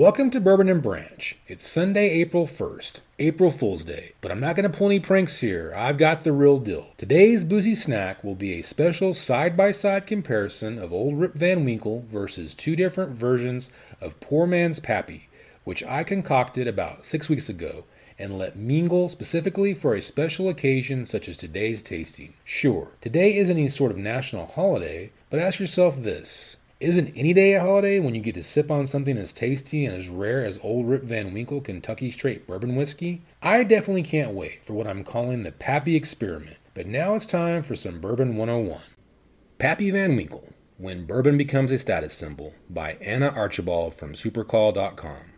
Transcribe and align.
Welcome 0.00 0.30
to 0.30 0.40
Bourbon 0.40 0.70
and 0.70 0.82
Branch. 0.82 1.36
It's 1.46 1.68
Sunday, 1.68 2.08
April 2.08 2.46
1st, 2.46 3.00
April 3.18 3.50
Fool's 3.50 3.84
Day, 3.84 4.12
but 4.22 4.30
I'm 4.30 4.40
not 4.40 4.56
going 4.56 4.64
to 4.64 4.74
pull 4.74 4.86
any 4.86 4.98
pranks 4.98 5.40
here. 5.40 5.74
I've 5.76 5.98
got 5.98 6.24
the 6.24 6.32
real 6.32 6.58
deal. 6.58 6.86
Today's 6.96 7.44
boozy 7.44 7.74
snack 7.74 8.24
will 8.24 8.34
be 8.34 8.54
a 8.54 8.62
special 8.62 9.12
side 9.12 9.58
by 9.58 9.72
side 9.72 10.06
comparison 10.06 10.78
of 10.78 10.90
Old 10.90 11.20
Rip 11.20 11.34
Van 11.34 11.66
Winkle 11.66 12.06
versus 12.10 12.54
two 12.54 12.76
different 12.76 13.10
versions 13.10 13.70
of 14.00 14.18
Poor 14.20 14.46
Man's 14.46 14.80
Pappy, 14.80 15.28
which 15.64 15.84
I 15.84 16.02
concocted 16.02 16.66
about 16.66 17.04
six 17.04 17.28
weeks 17.28 17.50
ago 17.50 17.84
and 18.18 18.38
let 18.38 18.56
mingle 18.56 19.10
specifically 19.10 19.74
for 19.74 19.94
a 19.94 20.00
special 20.00 20.48
occasion 20.48 21.04
such 21.04 21.28
as 21.28 21.36
today's 21.36 21.82
tasting. 21.82 22.32
Sure, 22.42 22.88
today 23.02 23.36
isn't 23.36 23.58
any 23.58 23.68
sort 23.68 23.90
of 23.90 23.98
national 23.98 24.46
holiday, 24.46 25.12
but 25.28 25.40
ask 25.40 25.60
yourself 25.60 26.02
this. 26.02 26.56
Isn't 26.80 27.12
any 27.14 27.34
day 27.34 27.52
a 27.52 27.60
holiday 27.60 28.00
when 28.00 28.14
you 28.14 28.22
get 28.22 28.36
to 28.36 28.42
sip 28.42 28.70
on 28.70 28.86
something 28.86 29.18
as 29.18 29.34
tasty 29.34 29.84
and 29.84 29.94
as 29.94 30.08
rare 30.08 30.46
as 30.46 30.58
Old 30.62 30.88
Rip 30.88 31.02
Van 31.02 31.34
Winkle 31.34 31.60
Kentucky 31.60 32.10
Straight 32.10 32.46
Bourbon 32.46 32.74
Whiskey? 32.74 33.20
I 33.42 33.64
definitely 33.64 34.02
can't 34.02 34.32
wait 34.32 34.64
for 34.64 34.72
what 34.72 34.86
I'm 34.86 35.04
calling 35.04 35.42
the 35.42 35.52
Pappy 35.52 35.94
Experiment. 35.94 36.56
But 36.72 36.86
now 36.86 37.16
it's 37.16 37.26
time 37.26 37.62
for 37.62 37.76
some 37.76 38.00
Bourbon 38.00 38.34
101. 38.34 38.80
Pappy 39.58 39.90
Van 39.90 40.16
Winkle, 40.16 40.54
When 40.78 41.04
Bourbon 41.04 41.36
Becomes 41.36 41.70
a 41.70 41.78
Status 41.78 42.14
Symbol 42.14 42.54
by 42.70 42.92
Anna 43.02 43.28
Archibald 43.28 43.94
from 43.94 44.14
supercall.com. 44.14 45.32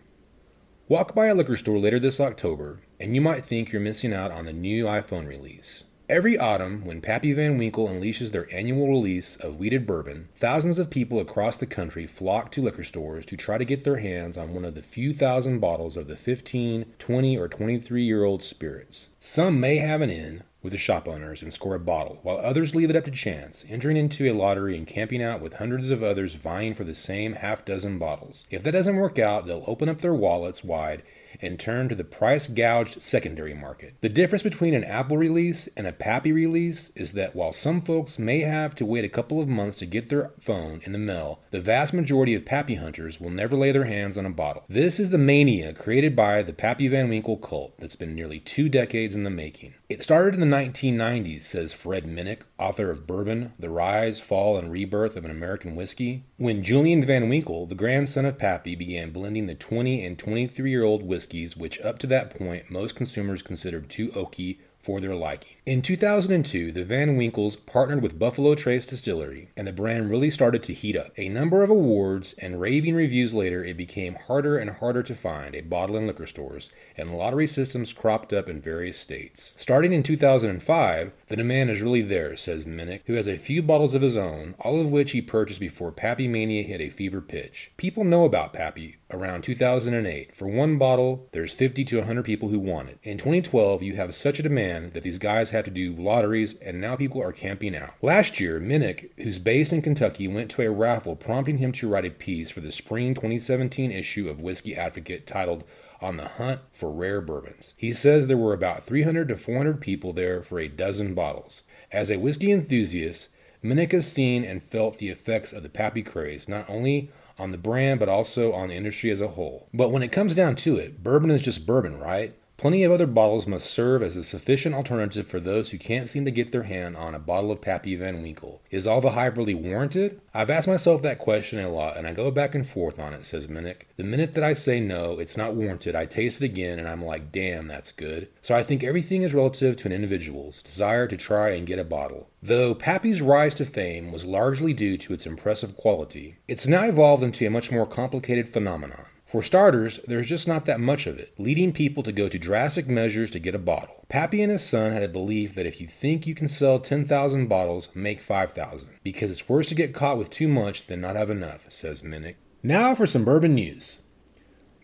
Walk 0.86 1.12
by 1.12 1.26
a 1.26 1.34
liquor 1.34 1.56
store 1.56 1.78
later 1.78 1.98
this 1.98 2.20
October, 2.20 2.82
and 3.00 3.16
you 3.16 3.20
might 3.20 3.44
think 3.44 3.72
you're 3.72 3.80
missing 3.82 4.14
out 4.14 4.30
on 4.30 4.44
the 4.44 4.52
new 4.52 4.84
iPhone 4.84 5.26
release. 5.26 5.82
Every 6.12 6.36
autumn, 6.36 6.84
when 6.84 7.00
Pappy 7.00 7.32
Van 7.32 7.56
Winkle 7.56 7.88
unleashes 7.88 8.32
their 8.32 8.46
annual 8.54 8.86
release 8.86 9.36
of 9.36 9.58
wheated 9.58 9.86
bourbon, 9.86 10.28
thousands 10.34 10.78
of 10.78 10.90
people 10.90 11.18
across 11.18 11.56
the 11.56 11.64
country 11.64 12.06
flock 12.06 12.52
to 12.52 12.60
liquor 12.60 12.84
stores 12.84 13.24
to 13.24 13.36
try 13.38 13.56
to 13.56 13.64
get 13.64 13.84
their 13.84 13.96
hands 13.96 14.36
on 14.36 14.52
one 14.52 14.66
of 14.66 14.74
the 14.74 14.82
few 14.82 15.14
thousand 15.14 15.60
bottles 15.60 15.96
of 15.96 16.08
the 16.08 16.16
15, 16.18 16.84
20, 16.98 17.38
or 17.38 17.48
23 17.48 18.04
year 18.04 18.24
old 18.24 18.42
spirits. 18.42 19.08
Some 19.20 19.58
may 19.58 19.76
have 19.78 20.02
an 20.02 20.10
in 20.10 20.42
with 20.62 20.72
the 20.72 20.78
shop 20.78 21.08
owners 21.08 21.40
and 21.40 21.50
score 21.50 21.76
a 21.76 21.80
bottle, 21.80 22.18
while 22.22 22.36
others 22.36 22.74
leave 22.74 22.90
it 22.90 22.96
up 22.96 23.06
to 23.06 23.10
chance, 23.10 23.64
entering 23.66 23.96
into 23.96 24.30
a 24.30 24.36
lottery 24.36 24.76
and 24.76 24.86
camping 24.86 25.22
out 25.22 25.40
with 25.40 25.54
hundreds 25.54 25.90
of 25.90 26.02
others 26.02 26.34
vying 26.34 26.74
for 26.74 26.84
the 26.84 26.94
same 26.94 27.36
half 27.36 27.64
dozen 27.64 27.98
bottles. 27.98 28.44
If 28.50 28.62
that 28.64 28.72
doesn't 28.72 28.96
work 28.96 29.18
out, 29.18 29.46
they'll 29.46 29.64
open 29.66 29.88
up 29.88 30.02
their 30.02 30.12
wallets 30.12 30.62
wide 30.62 31.02
and 31.40 31.58
turn 31.58 31.88
to 31.88 31.94
the 31.94 32.04
price 32.04 32.46
gouged 32.46 33.00
secondary 33.02 33.54
market. 33.54 33.94
The 34.00 34.08
difference 34.08 34.42
between 34.42 34.74
an 34.74 34.84
Apple 34.84 35.16
release 35.16 35.68
and 35.76 35.86
a 35.86 35.92
Pappy 35.92 36.32
release 36.32 36.90
is 36.94 37.12
that 37.12 37.34
while 37.34 37.52
some 37.52 37.80
folks 37.80 38.18
may 38.18 38.40
have 38.40 38.74
to 38.76 38.86
wait 38.86 39.04
a 39.04 39.08
couple 39.08 39.40
of 39.40 39.48
months 39.48 39.78
to 39.78 39.86
get 39.86 40.08
their 40.08 40.30
phone 40.38 40.80
in 40.84 40.92
the 40.92 40.98
mail, 40.98 41.40
the 41.50 41.60
vast 41.60 41.92
majority 41.92 42.34
of 42.34 42.44
Pappy 42.44 42.76
hunters 42.76 43.20
will 43.20 43.30
never 43.30 43.56
lay 43.56 43.72
their 43.72 43.84
hands 43.84 44.16
on 44.18 44.26
a 44.26 44.30
bottle. 44.30 44.64
This 44.68 44.98
is 44.98 45.10
the 45.10 45.18
mania 45.18 45.72
created 45.72 46.16
by 46.16 46.42
the 46.42 46.52
Pappy 46.52 46.88
Van 46.88 47.08
Winkle 47.08 47.36
cult 47.36 47.78
that's 47.78 47.96
been 47.96 48.14
nearly 48.14 48.40
two 48.40 48.68
decades 48.68 49.14
in 49.14 49.24
the 49.24 49.30
making. 49.30 49.74
It 49.88 50.02
started 50.02 50.34
in 50.34 50.40
the 50.40 50.56
1990s, 50.56 51.42
says 51.42 51.74
Fred 51.74 52.04
Minnick, 52.04 52.40
author 52.58 52.90
of 52.90 53.06
Bourbon, 53.06 53.52
The 53.58 53.68
Rise, 53.68 54.20
Fall, 54.20 54.56
and 54.56 54.72
Rebirth 54.72 55.16
of 55.16 55.24
an 55.24 55.30
American 55.30 55.76
Whiskey, 55.76 56.24
when 56.38 56.64
Julian 56.64 57.04
Van 57.04 57.28
Winkle, 57.28 57.66
the 57.66 57.74
grandson 57.74 58.24
of 58.24 58.38
Pappy, 58.38 58.74
began 58.74 59.10
blending 59.10 59.46
the 59.46 59.54
20 59.54 60.04
and 60.04 60.18
23 60.18 60.70
year 60.70 60.82
old 60.82 61.02
whiskeys, 61.22 61.56
which 61.56 61.80
up 61.82 62.00
to 62.00 62.06
that 62.08 62.36
point 62.36 62.68
most 62.68 62.96
consumers 62.96 63.42
considered 63.42 63.88
too 63.88 64.08
oaky 64.08 64.58
for 64.80 64.98
their 64.98 65.14
liking. 65.14 65.54
In 65.64 65.80
2002, 65.80 66.72
the 66.72 66.84
Van 66.84 67.16
Winkles 67.16 67.54
partnered 67.54 68.02
with 68.02 68.18
Buffalo 68.18 68.56
Trace 68.56 68.84
Distillery, 68.84 69.48
and 69.56 69.64
the 69.64 69.72
brand 69.72 70.10
really 70.10 70.28
started 70.28 70.60
to 70.64 70.74
heat 70.74 70.96
up. 70.96 71.12
A 71.16 71.28
number 71.28 71.62
of 71.62 71.70
awards 71.70 72.32
and 72.38 72.60
raving 72.60 72.96
reviews 72.96 73.32
later, 73.32 73.62
it 73.62 73.76
became 73.76 74.16
harder 74.16 74.58
and 74.58 74.70
harder 74.70 75.04
to 75.04 75.14
find 75.14 75.54
a 75.54 75.60
bottle 75.60 75.96
in 75.96 76.08
liquor 76.08 76.26
stores, 76.26 76.70
and 76.96 77.16
lottery 77.16 77.46
systems 77.46 77.92
cropped 77.92 78.32
up 78.32 78.48
in 78.48 78.60
various 78.60 78.98
states. 78.98 79.54
Starting 79.56 79.92
in 79.92 80.02
2005, 80.02 81.12
the 81.28 81.36
demand 81.36 81.70
is 81.70 81.80
really 81.80 82.02
there, 82.02 82.36
says 82.36 82.64
Minnick, 82.64 83.02
who 83.06 83.14
has 83.14 83.28
a 83.28 83.38
few 83.38 83.62
bottles 83.62 83.94
of 83.94 84.02
his 84.02 84.16
own, 84.16 84.56
all 84.58 84.80
of 84.80 84.90
which 84.90 85.12
he 85.12 85.22
purchased 85.22 85.60
before 85.60 85.92
Pappy 85.92 86.26
Mania 86.26 86.64
hit 86.64 86.80
a 86.80 86.90
fever 86.90 87.20
pitch. 87.20 87.70
People 87.76 88.02
know 88.02 88.24
about 88.24 88.52
Pappy 88.52 88.96
around 89.12 89.42
2008. 89.42 90.34
For 90.34 90.48
one 90.48 90.78
bottle, 90.78 91.28
there's 91.32 91.52
50 91.52 91.84
to 91.84 91.98
100 91.98 92.24
people 92.24 92.48
who 92.48 92.58
want 92.58 92.88
it. 92.88 92.98
In 93.02 93.18
2012, 93.18 93.82
you 93.82 93.94
have 93.96 94.14
such 94.14 94.38
a 94.38 94.42
demand 94.42 94.94
that 94.94 95.02
these 95.02 95.18
guys 95.18 95.51
had 95.52 95.64
to 95.66 95.70
do 95.70 95.94
lotteries, 95.94 96.54
and 96.58 96.80
now 96.80 96.96
people 96.96 97.22
are 97.22 97.32
camping 97.32 97.76
out. 97.76 97.94
Last 98.02 98.40
year, 98.40 98.60
Minnick, 98.60 99.10
who's 99.18 99.38
based 99.38 99.72
in 99.72 99.82
Kentucky, 99.82 100.26
went 100.26 100.50
to 100.52 100.62
a 100.62 100.70
raffle 100.70 101.16
prompting 101.16 101.58
him 101.58 101.72
to 101.72 101.88
write 101.88 102.04
a 102.04 102.10
piece 102.10 102.50
for 102.50 102.60
the 102.60 102.72
spring 102.72 103.14
2017 103.14 103.90
issue 103.90 104.28
of 104.28 104.40
Whiskey 104.40 104.76
Advocate 104.76 105.26
titled 105.26 105.64
on 106.00 106.16
the 106.16 106.26
hunt 106.26 106.60
for 106.72 106.90
rare 106.90 107.20
bourbons. 107.20 107.74
He 107.76 107.92
says 107.92 108.26
there 108.26 108.36
were 108.36 108.52
about 108.52 108.84
300 108.84 109.28
to 109.28 109.36
400 109.36 109.80
people 109.80 110.12
there 110.12 110.42
for 110.42 110.58
a 110.58 110.68
dozen 110.68 111.14
bottles. 111.14 111.62
As 111.92 112.10
a 112.10 112.18
whiskey 112.18 112.50
enthusiast, 112.50 113.28
Minnick 113.62 113.92
has 113.92 114.10
seen 114.10 114.44
and 114.44 114.62
felt 114.62 114.98
the 114.98 115.10
effects 115.10 115.52
of 115.52 115.62
the 115.62 115.68
Pappy 115.68 116.02
craze, 116.02 116.48
not 116.48 116.68
only 116.68 117.10
on 117.38 117.52
the 117.52 117.58
brand 117.58 118.00
but 118.00 118.08
also 118.08 118.52
on 118.52 118.68
the 118.68 118.74
industry 118.74 119.10
as 119.10 119.20
a 119.20 119.28
whole. 119.28 119.68
But 119.72 119.90
when 119.90 120.02
it 120.02 120.12
comes 120.12 120.34
down 120.34 120.56
to 120.56 120.76
it, 120.76 121.02
bourbon 121.02 121.30
is 121.30 121.42
just 121.42 121.66
bourbon, 121.66 121.98
right? 121.98 122.34
Plenty 122.62 122.84
of 122.84 122.92
other 122.92 123.08
bottles 123.08 123.48
must 123.48 123.68
serve 123.68 124.04
as 124.04 124.16
a 124.16 124.22
sufficient 124.22 124.72
alternative 124.72 125.26
for 125.26 125.40
those 125.40 125.70
who 125.70 125.78
can't 125.78 126.08
seem 126.08 126.24
to 126.24 126.30
get 126.30 126.52
their 126.52 126.62
hand 126.62 126.96
on 126.96 127.12
a 127.12 127.18
bottle 127.18 127.50
of 127.50 127.60
Pappy 127.60 127.96
Van 127.96 128.22
Winkle. 128.22 128.62
Is 128.70 128.86
all 128.86 129.00
the 129.00 129.10
hype 129.10 129.36
really 129.36 129.52
warranted? 129.52 130.20
I've 130.32 130.48
asked 130.48 130.68
myself 130.68 131.02
that 131.02 131.18
question 131.18 131.58
a 131.58 131.68
lot 131.68 131.96
and 131.96 132.06
I 132.06 132.12
go 132.12 132.30
back 132.30 132.54
and 132.54 132.64
forth 132.64 133.00
on 133.00 133.14
it, 133.14 133.26
says 133.26 133.48
Minnick. 133.48 133.86
The 133.96 134.04
minute 134.04 134.34
that 134.34 134.44
I 134.44 134.54
say 134.54 134.78
no, 134.78 135.18
it's 135.18 135.36
not 135.36 135.56
warranted, 135.56 135.96
I 135.96 136.06
taste 136.06 136.40
it 136.40 136.44
again 136.44 136.78
and 136.78 136.86
I'm 136.86 137.04
like, 137.04 137.32
damn, 137.32 137.66
that's 137.66 137.90
good. 137.90 138.28
So 138.42 138.54
I 138.54 138.62
think 138.62 138.84
everything 138.84 139.22
is 139.22 139.34
relative 139.34 139.76
to 139.78 139.86
an 139.86 139.92
individual's 139.92 140.62
desire 140.62 141.08
to 141.08 141.16
try 141.16 141.48
and 141.48 141.66
get 141.66 141.80
a 141.80 141.84
bottle. 141.84 142.28
Though 142.40 142.76
Pappy's 142.76 143.20
rise 143.20 143.56
to 143.56 143.66
fame 143.66 144.12
was 144.12 144.24
largely 144.24 144.72
due 144.72 144.96
to 144.98 145.12
its 145.12 145.26
impressive 145.26 145.76
quality, 145.76 146.36
it's 146.46 146.68
now 146.68 146.84
evolved 146.84 147.24
into 147.24 147.44
a 147.44 147.50
much 147.50 147.72
more 147.72 147.86
complicated 147.86 148.52
phenomenon. 148.52 149.06
For 149.32 149.42
starters, 149.42 149.98
there's 150.06 150.26
just 150.26 150.46
not 150.46 150.66
that 150.66 150.78
much 150.78 151.06
of 151.06 151.18
it, 151.18 151.32
leading 151.38 151.72
people 151.72 152.02
to 152.02 152.12
go 152.12 152.28
to 152.28 152.38
drastic 152.38 152.86
measures 152.86 153.30
to 153.30 153.38
get 153.38 153.54
a 153.54 153.58
bottle. 153.58 154.04
Pappy 154.10 154.42
and 154.42 154.52
his 154.52 154.62
son 154.62 154.92
had 154.92 155.02
a 155.02 155.08
belief 155.08 155.54
that 155.54 155.64
if 155.64 155.80
you 155.80 155.88
think 155.88 156.26
you 156.26 156.34
can 156.34 156.48
sell 156.48 156.78
10,000 156.78 157.46
bottles, 157.46 157.88
make 157.94 158.20
5,000, 158.20 158.90
because 159.02 159.30
it's 159.30 159.48
worse 159.48 159.68
to 159.68 159.74
get 159.74 159.94
caught 159.94 160.18
with 160.18 160.28
too 160.28 160.48
much 160.48 160.86
than 160.86 161.00
not 161.00 161.16
have 161.16 161.30
enough, 161.30 161.64
says 161.70 162.02
Minnick. 162.02 162.34
Now 162.62 162.94
for 162.94 163.06
some 163.06 163.24
bourbon 163.24 163.54
news. 163.54 164.00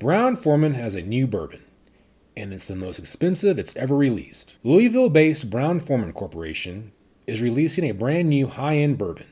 Brown 0.01 0.35
Forman 0.35 0.73
has 0.73 0.95
a 0.95 1.03
new 1.03 1.27
bourbon, 1.27 1.65
and 2.35 2.55
it's 2.55 2.65
the 2.65 2.75
most 2.75 2.99
expensive 2.99 3.59
it's 3.59 3.77
ever 3.77 3.97
released. 3.97 4.57
Louisville 4.65 5.11
based 5.11 5.51
Brown 5.51 5.79
Forman 5.79 6.15
Corporation 6.15 6.93
is 7.27 7.43
releasing 7.43 7.85
a 7.85 7.93
brand 7.93 8.31
new 8.31 8.47
high 8.47 8.79
end 8.79 8.97
bourbon, 8.97 9.27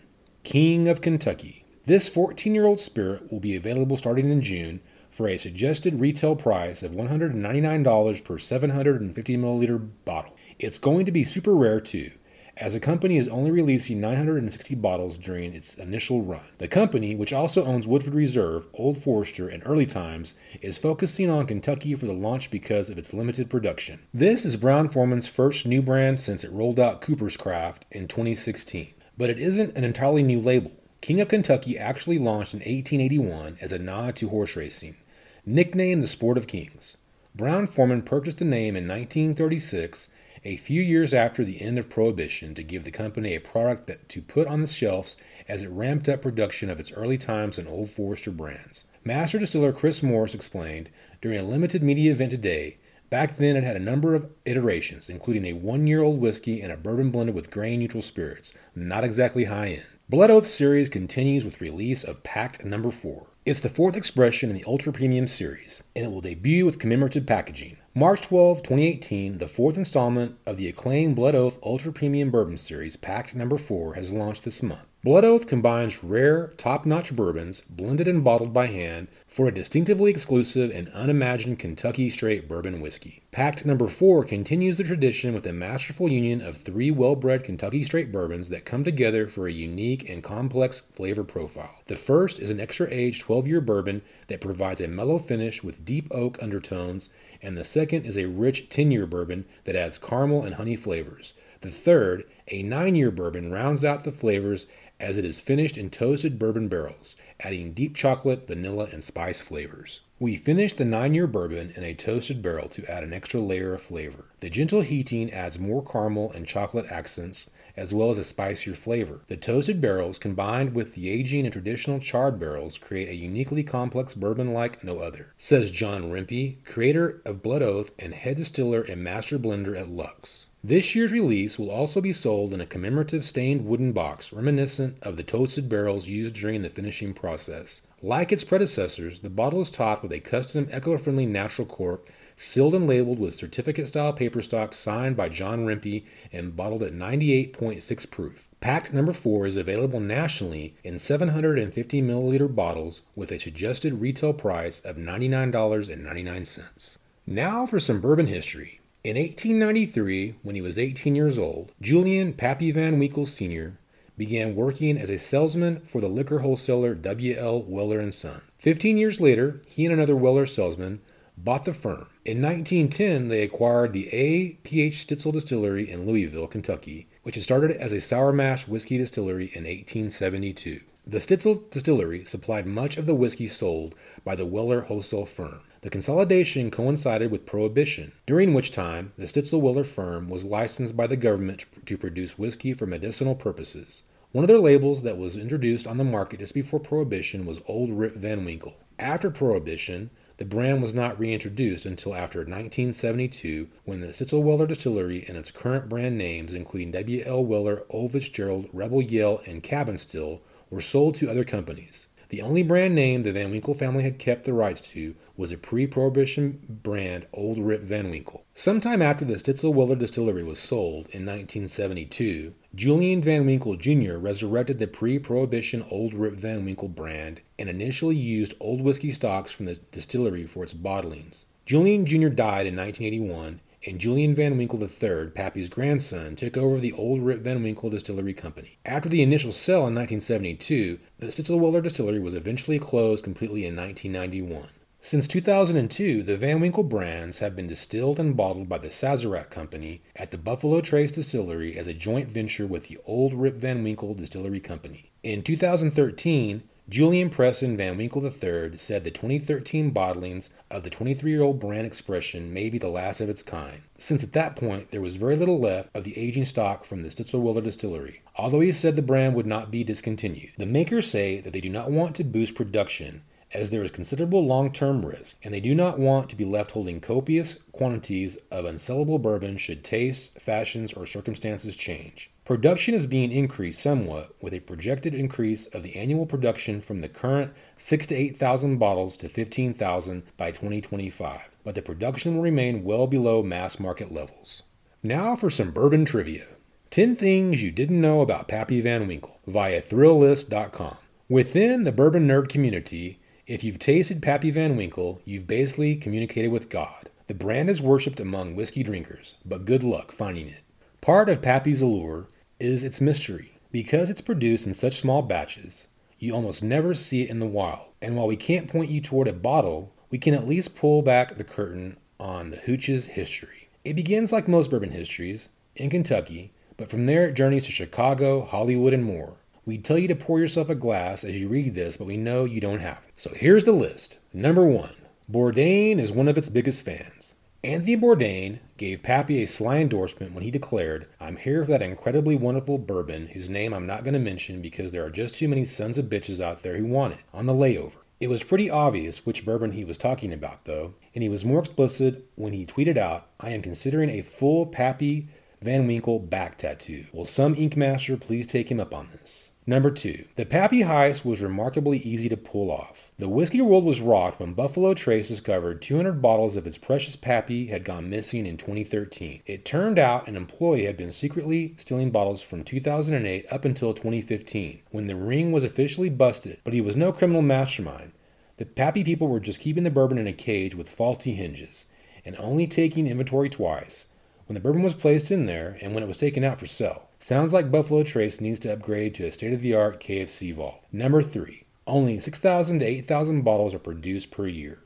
King 0.44 0.88
of 0.88 1.00
Kentucky. 1.00 1.64
This 1.86 2.06
14 2.06 2.54
year 2.54 2.66
old 2.66 2.80
spirit 2.80 3.32
will 3.32 3.40
be 3.40 3.56
available 3.56 3.96
starting 3.96 4.30
in 4.30 4.42
June 4.42 4.82
for 5.16 5.26
a 5.28 5.38
suggested 5.38 5.98
retail 5.98 6.36
price 6.36 6.82
of 6.82 6.92
$199 6.92 8.22
per 8.22 8.38
750 8.38 9.36
milliliter 9.38 9.88
bottle. 10.04 10.36
It's 10.58 10.78
going 10.78 11.06
to 11.06 11.12
be 11.12 11.24
super 11.24 11.54
rare 11.54 11.80
too, 11.80 12.10
as 12.58 12.74
the 12.74 12.80
company 12.80 13.16
is 13.16 13.26
only 13.26 13.50
releasing 13.50 13.98
960 13.98 14.74
bottles 14.74 15.16
during 15.16 15.54
its 15.54 15.72
initial 15.72 16.20
run. 16.20 16.42
The 16.58 16.68
company, 16.68 17.16
which 17.16 17.32
also 17.32 17.64
owns 17.64 17.86
Woodford 17.86 18.12
Reserve, 18.12 18.66
Old 18.74 19.02
Forester, 19.02 19.48
and 19.48 19.62
Early 19.64 19.86
Times, 19.86 20.34
is 20.60 20.76
focusing 20.76 21.30
on 21.30 21.46
Kentucky 21.46 21.94
for 21.94 22.04
the 22.04 22.12
launch 22.12 22.50
because 22.50 22.90
of 22.90 22.98
its 22.98 23.14
limited 23.14 23.48
production. 23.48 24.00
This 24.12 24.44
is 24.44 24.56
Brown 24.56 24.90
Forman's 24.90 25.28
first 25.28 25.64
new 25.64 25.80
brand 25.80 26.18
since 26.18 26.44
it 26.44 26.52
rolled 26.52 26.78
out 26.78 27.00
Cooper's 27.00 27.38
Craft 27.38 27.86
in 27.90 28.06
2016. 28.06 28.92
But 29.16 29.30
it 29.30 29.38
isn't 29.38 29.74
an 29.78 29.84
entirely 29.84 30.22
new 30.22 30.40
label. 30.40 30.72
King 31.00 31.22
of 31.22 31.28
Kentucky 31.28 31.78
actually 31.78 32.18
launched 32.18 32.52
in 32.52 32.60
1881 32.60 33.58
as 33.60 33.72
a 33.72 33.78
nod 33.78 34.16
to 34.16 34.28
horse 34.28 34.56
racing, 34.56 34.96
nicknamed 35.46 36.02
the 36.02 36.08
Sport 36.08 36.36
of 36.36 36.46
Kings. 36.46 36.96
Brown 37.34 37.66
Forman 37.66 38.02
purchased 38.02 38.38
the 38.38 38.44
name 38.44 38.76
in 38.76 38.88
1936, 38.88 40.08
a 40.44 40.56
few 40.56 40.82
years 40.82 41.14
after 41.14 41.44
the 41.44 41.62
end 41.62 41.78
of 41.78 41.88
Prohibition, 41.88 42.54
to 42.54 42.62
give 42.62 42.84
the 42.84 42.90
company 42.90 43.34
a 43.34 43.40
product 43.40 43.86
that 43.86 44.08
to 44.10 44.20
put 44.20 44.46
on 44.46 44.60
the 44.60 44.66
shelves 44.66 45.16
as 45.48 45.62
it 45.62 45.68
ramped 45.68 46.08
up 46.08 46.20
production 46.20 46.68
of 46.68 46.80
its 46.80 46.92
early 46.92 47.16
times 47.16 47.58
and 47.58 47.68
Old 47.68 47.90
Forester 47.90 48.30
brands. 48.30 48.84
Master 49.04 49.38
distiller 49.38 49.72
Chris 49.72 50.02
Morris 50.02 50.34
explained 50.34 50.90
during 51.22 51.38
a 51.38 51.42
limited 51.42 51.82
media 51.82 52.10
event 52.10 52.32
today 52.32 52.76
Back 53.08 53.36
then, 53.36 53.56
it 53.56 53.62
had 53.62 53.76
a 53.76 53.80
number 53.80 54.16
of 54.16 54.30
iterations, 54.44 55.08
including 55.08 55.44
a 55.44 55.52
one 55.52 55.86
year 55.86 56.02
old 56.02 56.20
whiskey 56.20 56.60
and 56.60 56.72
a 56.72 56.76
bourbon 56.76 57.10
blended 57.10 57.36
with 57.36 57.52
grain 57.52 57.78
neutral 57.78 58.02
spirits, 58.02 58.52
not 58.74 59.04
exactly 59.04 59.44
high 59.44 59.68
end. 59.68 59.86
Blood 60.08 60.30
Oath 60.30 60.48
series 60.48 60.88
continues 60.88 61.44
with 61.44 61.60
release 61.60 62.02
of 62.02 62.24
Pact 62.24 62.64
number 62.64 62.90
4. 62.90 63.26
It's 63.46 63.60
the 63.60 63.68
fourth 63.68 63.94
expression 63.94 64.50
in 64.50 64.56
the 64.56 64.64
Ultra 64.66 64.92
Premium 64.92 65.28
series, 65.28 65.80
and 65.94 66.06
it 66.06 66.10
will 66.10 66.20
debut 66.20 66.66
with 66.66 66.80
commemorative 66.80 67.26
packaging. 67.26 67.76
March 67.94 68.22
12, 68.22 68.64
2018, 68.64 69.38
the 69.38 69.46
fourth 69.46 69.76
installment 69.76 70.34
of 70.44 70.56
the 70.56 70.66
acclaimed 70.68 71.14
Blood 71.14 71.36
Oath 71.36 71.56
Ultra 71.62 71.92
Premium 71.92 72.32
Bourbon 72.32 72.58
Series, 72.58 72.96
Pact 72.96 73.36
number 73.36 73.56
4, 73.56 73.94
has 73.94 74.12
launched 74.12 74.42
this 74.42 74.64
month. 74.64 74.88
Blood 75.06 75.24
Oath 75.24 75.46
combines 75.46 76.02
rare, 76.02 76.48
top 76.56 76.84
notch 76.84 77.14
bourbons, 77.14 77.62
blended 77.70 78.08
and 78.08 78.24
bottled 78.24 78.52
by 78.52 78.66
hand, 78.66 79.06
for 79.28 79.46
a 79.46 79.54
distinctively 79.54 80.10
exclusive 80.10 80.72
and 80.72 80.88
unimagined 80.88 81.60
Kentucky 81.60 82.10
straight 82.10 82.48
bourbon 82.48 82.80
whiskey. 82.80 83.22
Pact 83.30 83.64
number 83.64 83.86
4 83.86 84.24
continues 84.24 84.78
the 84.78 84.82
tradition 84.82 85.32
with 85.32 85.46
a 85.46 85.52
masterful 85.52 86.10
union 86.10 86.40
of 86.40 86.56
three 86.56 86.90
well 86.90 87.14
bred 87.14 87.44
Kentucky 87.44 87.84
straight 87.84 88.10
bourbons 88.10 88.48
that 88.48 88.64
come 88.64 88.82
together 88.82 89.28
for 89.28 89.46
a 89.46 89.52
unique 89.52 90.10
and 90.10 90.24
complex 90.24 90.80
flavor 90.94 91.22
profile. 91.22 91.76
The 91.86 91.94
first 91.94 92.40
is 92.40 92.50
an 92.50 92.58
extra 92.58 92.88
aged 92.90 93.22
12 93.22 93.46
year 93.46 93.60
bourbon 93.60 94.02
that 94.26 94.40
provides 94.40 94.80
a 94.80 94.88
mellow 94.88 95.18
finish 95.20 95.62
with 95.62 95.84
deep 95.84 96.08
oak 96.10 96.42
undertones, 96.42 97.10
and 97.40 97.56
the 97.56 97.64
second 97.64 98.06
is 98.06 98.18
a 98.18 98.26
rich 98.26 98.70
10 98.70 98.90
year 98.90 99.06
bourbon 99.06 99.44
that 99.66 99.76
adds 99.76 99.98
caramel 99.98 100.42
and 100.42 100.56
honey 100.56 100.74
flavors. 100.74 101.34
The 101.60 101.70
third, 101.70 102.24
a 102.48 102.62
9 102.62 102.94
year 102.94 103.10
bourbon, 103.10 103.50
rounds 103.50 103.84
out 103.84 104.04
the 104.04 104.12
flavors 104.12 104.66
as 104.98 105.18
it 105.18 105.24
is 105.24 105.40
finished 105.40 105.76
in 105.76 105.90
toasted 105.90 106.38
bourbon 106.38 106.68
barrels, 106.68 107.16
adding 107.40 107.72
deep 107.72 107.94
chocolate, 107.94 108.46
vanilla, 108.46 108.88
and 108.92 109.04
spice 109.04 109.40
flavors. 109.40 110.00
We 110.18 110.36
finished 110.36 110.78
the 110.78 110.84
9 110.84 111.14
year 111.14 111.26
bourbon 111.26 111.74
in 111.76 111.84
a 111.84 111.92
toasted 111.92 112.40
barrel 112.40 112.68
to 112.70 112.90
add 112.90 113.04
an 113.04 113.12
extra 113.12 113.40
layer 113.40 113.74
of 113.74 113.82
flavor. 113.82 114.24
The 114.40 114.48
gentle 114.48 114.80
heating 114.80 115.30
adds 115.32 115.58
more 115.58 115.84
caramel 115.84 116.32
and 116.32 116.46
chocolate 116.46 116.90
accents 116.90 117.50
as 117.76 117.92
well 117.92 118.10
as 118.10 118.18
a 118.18 118.24
spicier 118.24 118.74
flavor. 118.74 119.20
The 119.28 119.36
toasted 119.36 119.80
barrels 119.80 120.18
combined 120.18 120.74
with 120.74 120.94
the 120.94 121.10
aging 121.10 121.44
and 121.44 121.52
traditional 121.52 122.00
charred 122.00 122.40
barrels 122.40 122.78
create 122.78 123.08
a 123.08 123.14
uniquely 123.14 123.62
complex 123.62 124.14
bourbon 124.14 124.54
like 124.54 124.82
no 124.82 125.00
other, 125.00 125.34
says 125.36 125.70
John 125.70 126.10
Rempe, 126.10 126.64
creator 126.64 127.20
of 127.24 127.42
Blood 127.42 127.62
Oath 127.62 127.90
and 127.98 128.14
head 128.14 128.38
distiller 128.38 128.80
and 128.80 129.04
master 129.04 129.38
blender 129.38 129.78
at 129.78 129.88
Lux. 129.88 130.46
This 130.68 130.96
year's 130.96 131.12
release 131.12 131.60
will 131.60 131.70
also 131.70 132.00
be 132.00 132.12
sold 132.12 132.52
in 132.52 132.60
a 132.60 132.66
commemorative 132.66 133.24
stained 133.24 133.66
wooden 133.66 133.92
box 133.92 134.32
reminiscent 134.32 134.96
of 135.00 135.16
the 135.16 135.22
toasted 135.22 135.68
barrels 135.68 136.08
used 136.08 136.34
during 136.34 136.62
the 136.62 136.68
finishing 136.68 137.14
process. 137.14 137.82
Like 138.02 138.32
its 138.32 138.42
predecessors, 138.42 139.20
the 139.20 139.30
bottle 139.30 139.60
is 139.60 139.70
topped 139.70 140.02
with 140.02 140.10
a 140.10 140.18
custom 140.18 140.68
eco 140.74 140.98
friendly 140.98 141.24
natural 141.24 141.68
cork, 141.68 142.08
sealed 142.36 142.74
and 142.74 142.88
labeled 142.88 143.20
with 143.20 143.36
certificate 143.36 143.86
style 143.86 144.12
paper 144.12 144.42
stock 144.42 144.74
signed 144.74 145.16
by 145.16 145.28
John 145.28 145.64
Rempe 145.64 146.04
and 146.32 146.56
bottled 146.56 146.82
at 146.82 146.92
98.6 146.92 148.10
proof. 148.10 148.48
Pact 148.58 148.92
number 148.92 149.12
4 149.12 149.46
is 149.46 149.56
available 149.56 150.00
nationally 150.00 150.74
in 150.82 150.98
750 150.98 152.02
milliliter 152.02 152.52
bottles 152.52 153.02
with 153.14 153.30
a 153.30 153.38
suggested 153.38 154.00
retail 154.00 154.32
price 154.32 154.80
of 154.80 154.96
$99.99. 154.96 156.96
Now 157.24 157.66
for 157.66 157.78
some 157.78 158.00
bourbon 158.00 158.26
history. 158.26 158.80
In 159.06 159.14
1893, 159.16 160.34
when 160.42 160.56
he 160.56 160.60
was 160.60 160.80
18 160.80 161.14
years 161.14 161.38
old, 161.38 161.70
Julian 161.80 162.32
Pappy 162.32 162.72
Van 162.72 162.98
Winkle 162.98 163.24
Sr. 163.24 163.78
began 164.18 164.56
working 164.56 164.98
as 164.98 165.10
a 165.10 165.16
salesman 165.16 165.78
for 165.82 166.00
the 166.00 166.08
liquor 166.08 166.40
wholesaler 166.40 166.92
W.L. 166.96 167.62
Weller 167.62 168.10
& 168.10 168.12
Son. 168.12 168.42
Fifteen 168.58 168.98
years 168.98 169.20
later, 169.20 169.62
he 169.68 169.84
and 169.84 169.94
another 169.94 170.16
Weller 170.16 170.44
salesman 170.44 171.02
bought 171.38 171.64
the 171.66 171.72
firm. 171.72 172.08
In 172.24 172.42
1910, 172.42 173.28
they 173.28 173.44
acquired 173.44 173.92
the 173.92 174.12
A. 174.12 174.54
P.H. 174.64 175.06
Stitzel 175.06 175.32
Distillery 175.32 175.88
in 175.88 176.04
Louisville, 176.04 176.48
Kentucky, 176.48 177.06
which 177.22 177.36
had 177.36 177.44
started 177.44 177.76
as 177.76 177.92
a 177.92 178.00
sour 178.00 178.32
mash 178.32 178.66
whiskey 178.66 178.98
distillery 178.98 179.52
in 179.54 179.62
1872. 179.62 180.80
The 181.06 181.18
Stitzel 181.18 181.70
Distillery 181.70 182.24
supplied 182.24 182.66
much 182.66 182.96
of 182.96 183.06
the 183.06 183.14
whiskey 183.14 183.46
sold 183.46 183.94
by 184.24 184.34
the 184.34 184.46
Weller 184.46 184.80
wholesale 184.80 185.26
firm. 185.26 185.60
The 185.82 185.90
consolidation 185.90 186.70
coincided 186.70 187.30
with 187.30 187.44
Prohibition, 187.44 188.12
during 188.26 188.54
which 188.54 188.72
time 188.72 189.12
the 189.18 189.26
Stitzel 189.26 189.60
Weller 189.60 189.84
firm 189.84 190.30
was 190.30 190.44
licensed 190.44 190.96
by 190.96 191.06
the 191.06 191.16
government 191.16 191.66
to 191.84 191.98
produce 191.98 192.38
whiskey 192.38 192.72
for 192.72 192.86
medicinal 192.86 193.34
purposes. 193.34 194.02
One 194.32 194.42
of 194.42 194.48
their 194.48 194.58
labels 194.58 195.02
that 195.02 195.18
was 195.18 195.36
introduced 195.36 195.86
on 195.86 195.98
the 195.98 196.04
market 196.04 196.40
just 196.40 196.54
before 196.54 196.80
Prohibition 196.80 197.46
was 197.46 197.60
Old 197.66 197.90
Rip 197.90 198.16
Van 198.16 198.44
Winkle. 198.44 198.74
After 198.98 199.30
Prohibition, 199.30 200.10
the 200.38 200.44
brand 200.44 200.82
was 200.82 200.94
not 200.94 201.18
reintroduced 201.18 201.86
until 201.86 202.14
after 202.14 202.40
1972 202.40 203.68
when 203.84 204.00
the 204.00 204.08
Stitzel 204.08 204.42
Weller 204.42 204.66
distillery 204.66 205.24
and 205.28 205.36
its 205.36 205.50
current 205.50 205.88
brand 205.88 206.18
names, 206.18 206.54
including 206.54 206.90
W.L. 206.90 207.44
Weller, 207.44 207.84
Old 207.88 208.12
Fitzgerald, 208.12 208.68
Rebel 208.72 209.02
Yell, 209.02 209.42
and 209.46 209.62
Cabin 209.62 209.98
Still, 209.98 210.40
were 210.68 210.82
sold 210.82 211.14
to 211.16 211.30
other 211.30 211.44
companies. 211.44 212.06
The 212.28 212.42
only 212.42 212.62
brand 212.62 212.94
name 212.94 213.22
the 213.22 213.32
Van 213.32 213.50
Winkle 213.50 213.74
family 213.74 214.02
had 214.02 214.18
kept 214.18 214.44
the 214.44 214.52
rights 214.52 214.80
to 214.90 215.14
was 215.36 215.52
a 215.52 215.58
pre-prohibition 215.58 216.80
brand 216.82 217.26
Old 217.32 217.58
Rip 217.58 217.82
Van 217.82 218.10
Winkle. 218.10 218.44
Sometime 218.54 219.02
after 219.02 219.24
the 219.24 219.34
Stitzel 219.34 219.98
distillery 219.98 220.42
was 220.42 220.58
sold 220.58 221.08
in 221.08 221.26
1972, 221.26 222.54
Julian 222.74 223.22
Van 223.22 223.46
Winkle 223.46 223.76
Jr. 223.76 224.16
resurrected 224.16 224.78
the 224.78 224.86
pre-prohibition 224.86 225.84
Old 225.90 226.14
Rip 226.14 226.34
Van 226.34 226.64
Winkle 226.64 226.88
brand 226.88 227.40
and 227.58 227.68
initially 227.68 228.16
used 228.16 228.54
old 228.60 228.80
whiskey 228.80 229.12
stocks 229.12 229.52
from 229.52 229.66
the 229.66 229.76
distillery 229.92 230.46
for 230.46 230.62
its 230.62 230.74
bottlings. 230.74 231.44
Julian 231.66 232.06
Jr. 232.06 232.28
died 232.28 232.66
in 232.66 232.76
1981 232.76 233.60
and 233.86 233.98
Julian 234.00 234.34
Van 234.34 234.58
Winkle 234.58 234.82
III, 234.82 235.28
Pappy's 235.28 235.68
grandson, 235.68 236.34
took 236.34 236.56
over 236.56 236.78
the 236.78 236.92
old 236.92 237.20
Rip 237.20 237.40
Van 237.40 237.62
Winkle 237.62 237.90
Distillery 237.90 238.34
Company. 238.34 238.78
After 238.84 239.08
the 239.08 239.22
initial 239.22 239.52
sale 239.52 239.86
in 239.86 239.94
1972, 239.94 240.98
the 241.18 241.26
Stitzel 241.26 241.60
Weller 241.60 241.80
Distillery 241.80 242.18
was 242.18 242.34
eventually 242.34 242.78
closed 242.78 243.22
completely 243.22 243.64
in 243.64 243.76
1991. 243.76 244.70
Since 245.06 245.28
2002, 245.28 246.24
the 246.24 246.36
Van 246.36 246.58
Winkle 246.58 246.82
brands 246.82 247.38
have 247.38 247.54
been 247.54 247.68
distilled 247.68 248.18
and 248.18 248.36
bottled 248.36 248.68
by 248.68 248.78
the 248.78 248.88
Sazerac 248.88 249.50
Company 249.50 250.02
at 250.16 250.32
the 250.32 250.36
Buffalo 250.36 250.80
Trace 250.80 251.12
Distillery 251.12 251.78
as 251.78 251.86
a 251.86 251.94
joint 251.94 252.28
venture 252.28 252.66
with 252.66 252.88
the 252.88 252.98
Old 253.06 253.32
Rip 253.32 253.54
Van 253.54 253.84
Winkle 253.84 254.14
Distillery 254.14 254.58
Company. 254.58 255.12
In 255.22 255.44
2013, 255.44 256.64
Julian 256.88 257.30
Preston 257.30 257.76
Van 257.76 257.96
Winkle 257.96 258.26
III 258.26 258.76
said 258.78 259.04
the 259.04 259.12
2013 259.12 259.94
bottlings 259.94 260.48
of 260.72 260.82
the 260.82 260.90
23 260.90 261.30
year 261.30 261.42
old 261.42 261.60
brand 261.60 261.86
expression 261.86 262.52
may 262.52 262.68
be 262.68 262.78
the 262.78 262.88
last 262.88 263.20
of 263.20 263.28
its 263.28 263.44
kind, 263.44 263.82
since 263.96 264.24
at 264.24 264.32
that 264.32 264.56
point 264.56 264.90
there 264.90 265.00
was 265.00 265.14
very 265.14 265.36
little 265.36 265.60
left 265.60 265.88
of 265.94 266.02
the 266.02 266.18
aging 266.18 266.46
stock 266.46 266.84
from 266.84 267.04
the 267.04 267.10
Stitzel 267.10 267.42
Weller 267.42 267.60
distillery, 267.60 268.22
although 268.34 268.58
he 268.58 268.72
said 268.72 268.96
the 268.96 269.02
brand 269.02 269.36
would 269.36 269.46
not 269.46 269.70
be 269.70 269.84
discontinued. 269.84 270.50
The 270.58 270.66
makers 270.66 271.08
say 271.08 271.38
that 271.42 271.52
they 271.52 271.60
do 271.60 271.70
not 271.70 271.92
want 271.92 272.16
to 272.16 272.24
boost 272.24 272.56
production 272.56 273.22
as 273.56 273.70
there 273.70 273.82
is 273.82 273.90
considerable 273.90 274.44
long 274.44 274.70
term 274.70 275.04
risk, 275.04 275.36
and 275.42 275.52
they 275.52 275.60
do 275.60 275.74
not 275.74 275.98
want 275.98 276.28
to 276.28 276.36
be 276.36 276.44
left 276.44 276.72
holding 276.72 277.00
copious 277.00 277.56
quantities 277.72 278.36
of 278.50 278.66
unsellable 278.66 279.20
bourbon 279.20 279.56
should 279.56 279.82
tastes, 279.82 280.30
fashions, 280.38 280.92
or 280.92 281.06
circumstances 281.06 281.74
change. 281.74 282.30
Production 282.44 282.94
is 282.94 283.06
being 283.06 283.32
increased 283.32 283.80
somewhat, 283.80 284.34
with 284.42 284.52
a 284.52 284.60
projected 284.60 285.14
increase 285.14 285.66
of 285.68 285.82
the 285.82 285.96
annual 285.96 286.26
production 286.26 286.82
from 286.82 287.00
the 287.00 287.08
current 287.08 287.50
6 287.78 288.06
to 288.08 288.14
8,000 288.14 288.76
bottles 288.76 289.16
to 289.16 289.28
15,000 289.28 290.22
by 290.36 290.50
2025, 290.50 291.40
but 291.64 291.74
the 291.74 291.82
production 291.82 292.36
will 292.36 292.42
remain 292.42 292.84
well 292.84 293.06
below 293.06 293.42
mass 293.42 293.80
market 293.80 294.12
levels. 294.12 294.64
Now 295.02 295.34
for 295.34 295.48
some 295.48 295.70
bourbon 295.70 296.04
trivia 296.04 296.44
10 296.90 297.16
things 297.16 297.62
you 297.62 297.70
didn't 297.70 298.00
know 298.00 298.20
about 298.20 298.48
Pappy 298.48 298.80
Van 298.80 299.08
Winkle 299.08 299.40
via 299.46 299.80
Thrillist.com. 299.80 300.98
Within 301.28 301.82
the 301.82 301.90
bourbon 301.90 302.28
nerd 302.28 302.48
community, 302.48 303.18
if 303.46 303.62
you've 303.62 303.78
tasted 303.78 304.22
Pappy 304.22 304.50
Van 304.50 304.76
Winkle, 304.76 305.20
you've 305.24 305.46
basically 305.46 305.94
communicated 305.94 306.48
with 306.48 306.68
God. 306.68 307.10
The 307.28 307.34
brand 307.34 307.70
is 307.70 307.80
worshipped 307.80 308.18
among 308.18 308.56
whiskey 308.56 308.82
drinkers, 308.82 309.34
but 309.44 309.64
good 309.64 309.84
luck 309.84 310.10
finding 310.10 310.48
it. 310.48 310.64
Part 311.00 311.28
of 311.28 311.42
Pappy's 311.42 311.80
allure 311.80 312.26
is 312.58 312.82
its 312.82 313.00
mystery. 313.00 313.52
Because 313.70 314.10
it's 314.10 314.20
produced 314.20 314.66
in 314.66 314.74
such 314.74 315.00
small 315.00 315.22
batches, 315.22 315.86
you 316.18 316.34
almost 316.34 316.62
never 316.62 316.94
see 316.94 317.22
it 317.22 317.30
in 317.30 317.38
the 317.38 317.46
wild. 317.46 317.88
And 318.02 318.16
while 318.16 318.26
we 318.26 318.36
can't 318.36 318.68
point 318.68 318.90
you 318.90 319.00
toward 319.00 319.28
a 319.28 319.32
bottle, 319.32 319.92
we 320.10 320.18
can 320.18 320.34
at 320.34 320.48
least 320.48 320.76
pull 320.76 321.02
back 321.02 321.36
the 321.36 321.44
curtain 321.44 321.98
on 322.18 322.50
the 322.50 322.56
hooch's 322.56 323.06
history. 323.06 323.68
It 323.84 323.94
begins 323.94 324.32
like 324.32 324.48
most 324.48 324.70
bourbon 324.70 324.90
histories, 324.90 325.50
in 325.76 325.90
Kentucky, 325.90 326.52
but 326.76 326.88
from 326.88 327.06
there 327.06 327.28
it 327.28 327.34
journeys 327.34 327.64
to 327.64 327.70
Chicago, 327.70 328.44
Hollywood, 328.44 328.92
and 328.92 329.04
more. 329.04 329.34
We 329.66 329.78
tell 329.78 329.98
you 329.98 330.06
to 330.06 330.14
pour 330.14 330.38
yourself 330.38 330.70
a 330.70 330.76
glass 330.76 331.24
as 331.24 331.40
you 331.40 331.48
read 331.48 331.74
this, 331.74 331.96
but 331.96 332.06
we 332.06 332.16
know 332.16 332.44
you 332.44 332.60
don't 332.60 332.78
have 332.78 333.02
it. 333.08 333.14
So 333.16 333.32
here's 333.34 333.64
the 333.64 333.72
list. 333.72 334.18
Number 334.32 334.64
one, 334.64 334.94
Bourdain 335.28 335.98
is 335.98 336.12
one 336.12 336.28
of 336.28 336.38
its 336.38 336.48
biggest 336.48 336.82
fans. 336.82 337.34
Anthony 337.64 337.96
Bourdain 337.96 338.60
gave 338.76 339.02
Pappy 339.02 339.42
a 339.42 339.48
sly 339.48 339.78
endorsement 339.78 340.34
when 340.34 340.44
he 340.44 340.52
declared, 340.52 341.08
I'm 341.18 341.34
here 341.34 341.64
for 341.64 341.72
that 341.72 341.82
incredibly 341.82 342.36
wonderful 342.36 342.78
bourbon 342.78 343.26
whose 343.26 343.50
name 343.50 343.74
I'm 343.74 343.88
not 343.88 344.04
going 344.04 344.14
to 344.14 344.20
mention 344.20 344.62
because 344.62 344.92
there 344.92 345.04
are 345.04 345.10
just 345.10 345.34
too 345.34 345.48
many 345.48 345.64
sons 345.64 345.98
of 345.98 346.04
bitches 346.04 346.40
out 346.40 346.62
there 346.62 346.76
who 346.76 346.86
want 346.86 347.14
it, 347.14 347.20
on 347.34 347.46
the 347.46 347.52
layover. 347.52 348.04
It 348.20 348.30
was 348.30 348.44
pretty 348.44 348.70
obvious 348.70 349.26
which 349.26 349.44
bourbon 349.44 349.72
he 349.72 349.84
was 349.84 349.98
talking 349.98 350.32
about, 350.32 350.64
though, 350.64 350.94
and 351.12 351.24
he 351.24 351.28
was 351.28 351.44
more 351.44 351.58
explicit 351.58 352.30
when 352.36 352.52
he 352.52 352.66
tweeted 352.66 352.96
out, 352.96 353.26
I 353.40 353.50
am 353.50 353.62
considering 353.62 354.10
a 354.10 354.22
full 354.22 354.64
Pappy 354.66 355.26
Van 355.60 355.88
Winkle 355.88 356.20
back 356.20 356.56
tattoo. 356.56 357.06
Will 357.12 357.24
some 357.24 357.56
ink 357.56 357.76
master 357.76 358.16
please 358.16 358.46
take 358.46 358.70
him 358.70 358.78
up 358.78 358.94
on 358.94 359.08
this? 359.10 359.50
Number 359.68 359.90
two, 359.90 360.26
the 360.36 360.46
Pappy 360.46 360.82
heist 360.82 361.24
was 361.24 361.42
remarkably 361.42 361.98
easy 361.98 362.28
to 362.28 362.36
pull 362.36 362.70
off. 362.70 363.10
The 363.18 363.28
whiskey 363.28 363.60
world 363.60 363.84
was 363.84 364.00
rocked 364.00 364.38
when 364.38 364.52
Buffalo 364.52 364.94
Trace 364.94 365.26
discovered 365.26 365.82
200 365.82 366.22
bottles 366.22 366.54
of 366.54 366.68
its 366.68 366.78
precious 366.78 367.16
Pappy 367.16 367.66
had 367.66 367.82
gone 367.82 368.08
missing 368.08 368.46
in 368.46 368.58
2013. 368.58 369.42
It 369.44 369.64
turned 369.64 369.98
out 369.98 370.28
an 370.28 370.36
employee 370.36 370.84
had 370.84 370.96
been 370.96 371.10
secretly 371.10 371.74
stealing 371.78 372.12
bottles 372.12 372.42
from 372.42 372.62
2008 372.62 373.46
up 373.50 373.64
until 373.64 373.92
2015, 373.92 374.82
when 374.92 375.08
the 375.08 375.16
ring 375.16 375.50
was 375.50 375.64
officially 375.64 376.10
busted, 376.10 376.60
but 376.62 376.72
he 376.72 376.80
was 376.80 376.94
no 376.94 377.10
criminal 377.10 377.42
mastermind. 377.42 378.12
The 378.58 378.66
Pappy 378.66 379.02
people 379.02 379.26
were 379.26 379.40
just 379.40 379.58
keeping 379.58 379.82
the 379.82 379.90
bourbon 379.90 380.18
in 380.18 380.28
a 380.28 380.32
cage 380.32 380.76
with 380.76 380.88
faulty 380.88 381.34
hinges, 381.34 381.86
and 382.24 382.36
only 382.38 382.68
taking 382.68 383.08
inventory 383.08 383.50
twice 383.50 384.06
when 384.46 384.54
the 384.54 384.60
bourbon 384.60 384.84
was 384.84 384.94
placed 384.94 385.32
in 385.32 385.46
there 385.46 385.76
and 385.82 385.92
when 385.92 386.04
it 386.04 386.08
was 386.08 386.16
taken 386.16 386.44
out 386.44 386.60
for 386.60 386.68
sale. 386.68 387.05
Sounds 387.18 387.52
like 387.52 387.70
Buffalo 387.70 388.02
Trace 388.02 388.40
needs 388.40 388.60
to 388.60 388.72
upgrade 388.72 389.14
to 389.14 389.24
a 389.24 389.32
state 389.32 389.52
of 389.52 389.62
the 389.62 389.74
art 389.74 390.00
KFC 390.00 390.54
vault. 390.54 390.84
Number 390.92 391.22
3. 391.22 391.64
Only 391.86 392.20
6,000 392.20 392.80
to 392.80 392.84
8,000 392.84 393.42
bottles 393.42 393.74
are 393.74 393.78
produced 393.78 394.30
per 394.30 394.46
year. 394.46 394.82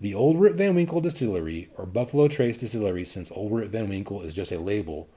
The 0.00 0.14
Old 0.14 0.40
Rip 0.40 0.54
Van 0.56 0.74
Winkle 0.74 1.00
Distillery, 1.00 1.68
or 1.76 1.86
Buffalo 1.86 2.26
Trace 2.26 2.58
Distillery, 2.58 3.04
since 3.04 3.30
Old 3.30 3.52
Rip 3.52 3.70
Van 3.70 3.88
Winkle 3.88 4.22
is 4.22 4.34
just 4.34 4.50
a 4.50 4.58
label, 4.58 5.08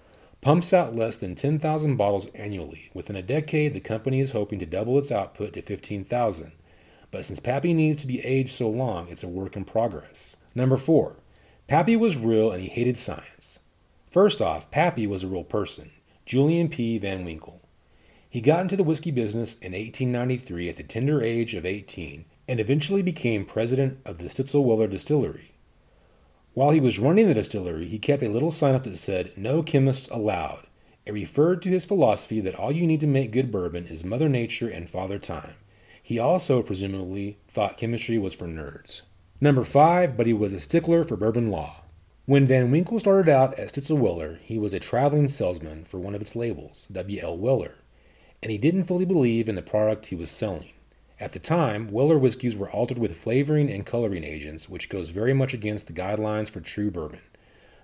pumps 0.41 0.73
out 0.73 0.95
less 0.95 1.15
than 1.15 1.35
10,000 1.35 1.95
bottles 1.95 2.27
annually. 2.35 2.91
Within 2.93 3.15
a 3.15 3.23
decade, 3.23 3.73
the 3.73 3.79
company 3.79 4.19
is 4.19 4.31
hoping 4.31 4.59
to 4.59 4.65
double 4.65 4.99
its 4.99 5.11
output 5.11 5.53
to 5.53 5.61
15,000. 5.61 6.51
But 7.09 7.25
since 7.25 7.39
Pappy 7.39 7.73
needs 7.73 8.01
to 8.01 8.07
be 8.07 8.23
aged 8.23 8.51
so 8.51 8.69
long, 8.69 9.07
it's 9.07 9.23
a 9.23 9.27
work 9.27 9.55
in 9.55 9.63
progress. 9.63 10.35
Number 10.53 10.77
4. 10.77 11.15
Pappy 11.67 11.95
was 11.95 12.17
real 12.17 12.51
and 12.51 12.61
he 12.61 12.67
hated 12.67 12.99
science. 12.99 13.57
First 14.11 14.41
off, 14.41 14.69
Pappy 14.69 15.07
was 15.07 15.23
a 15.23 15.27
real 15.27 15.43
person. 15.43 15.91
Julian 16.25 16.69
P. 16.69 16.97
Van 16.97 17.23
Winkle. 17.23 17.61
He 18.27 18.41
got 18.41 18.61
into 18.61 18.75
the 18.75 18.83
whiskey 18.83 19.11
business 19.11 19.53
in 19.61 19.73
1893 19.73 20.69
at 20.69 20.77
the 20.77 20.83
tender 20.83 21.21
age 21.21 21.53
of 21.53 21.67
18 21.67 22.25
and 22.47 22.59
eventually 22.59 23.03
became 23.03 23.45
president 23.45 23.99
of 24.05 24.17
the 24.17 24.25
Stitzel-Weller 24.25 24.87
Distillery. 24.87 25.51
While 26.55 26.71
he 26.71 26.79
was 26.79 26.97
running 26.97 27.27
the 27.27 27.35
distillery, 27.35 27.87
he 27.87 27.99
kept 27.99 28.23
a 28.23 28.29
little 28.29 28.49
sign 28.49 28.73
up 28.73 28.85
that 28.85 28.97
said, 28.97 29.33
No 29.37 29.61
chemists 29.61 30.07
allowed. 30.09 30.65
It 31.05 31.13
referred 31.13 31.61
to 31.61 31.69
his 31.69 31.85
philosophy 31.85 32.39
that 32.39 32.55
all 32.55 32.71
you 32.71 32.87
need 32.87 33.01
to 33.01 33.07
make 33.07 33.31
good 33.31 33.51
bourbon 33.51 33.85
is 33.85 34.03
Mother 34.03 34.27
Nature 34.27 34.67
and 34.67 34.89
Father 34.89 35.19
Time. 35.19 35.53
He 36.01 36.17
also 36.17 36.63
presumably 36.63 37.37
thought 37.47 37.77
chemistry 37.77 38.17
was 38.17 38.33
for 38.33 38.47
nerds. 38.47 39.01
Number 39.39 39.63
five, 39.63 40.17
but 40.17 40.25
he 40.25 40.33
was 40.33 40.53
a 40.53 40.59
stickler 40.59 41.03
for 41.03 41.15
bourbon 41.15 41.51
law. 41.51 41.83
When 42.27 42.47
Van 42.47 42.71
Winkle 42.71 42.99
started 42.99 43.31
out 43.31 43.53
at 43.59 43.67
Stitzel-Weller, 43.67 44.39
he 44.41 44.57
was 44.57 44.73
a 44.73 44.79
traveling 44.79 45.27
salesman 45.27 45.85
for 45.85 45.99
one 45.99 46.15
of 46.15 46.21
its 46.21 46.35
labels, 46.35 46.87
W.L. 46.91 47.37
Weller, 47.37 47.75
and 48.41 48.51
he 48.51 48.57
didn't 48.57 48.85
fully 48.85 49.05
believe 49.05 49.47
in 49.47 49.53
the 49.53 49.61
product 49.61 50.07
he 50.07 50.15
was 50.15 50.31
selling. 50.31 50.71
At 51.19 51.33
the 51.33 51.39
time, 51.39 51.91
Weller 51.91 52.17
whiskeys 52.17 52.55
were 52.55 52.71
altered 52.71 52.97
with 52.97 53.15
flavoring 53.15 53.69
and 53.69 53.85
coloring 53.85 54.23
agents, 54.23 54.67
which 54.67 54.89
goes 54.89 55.09
very 55.09 55.35
much 55.35 55.53
against 55.53 55.85
the 55.85 55.93
guidelines 55.93 56.49
for 56.49 56.61
true 56.61 56.89
bourbon. 56.89 57.21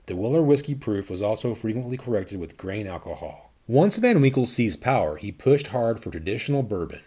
The 0.08 0.16
Weller 0.16 0.42
whiskey 0.42 0.74
proof 0.74 1.12
was 1.12 1.22
also 1.22 1.54
frequently 1.54 1.96
corrected 1.96 2.40
with 2.40 2.58
grain 2.58 2.88
alcohol. 2.88 3.52
Once 3.68 3.98
Van 3.98 4.22
Winkle 4.22 4.48
seized 4.48 4.82
power, 4.82 5.18
he 5.18 5.32
pushed 5.32 5.68
hard 5.68 6.00
for 6.00 6.10
traditional 6.10 6.64
bourbon. 6.64 7.02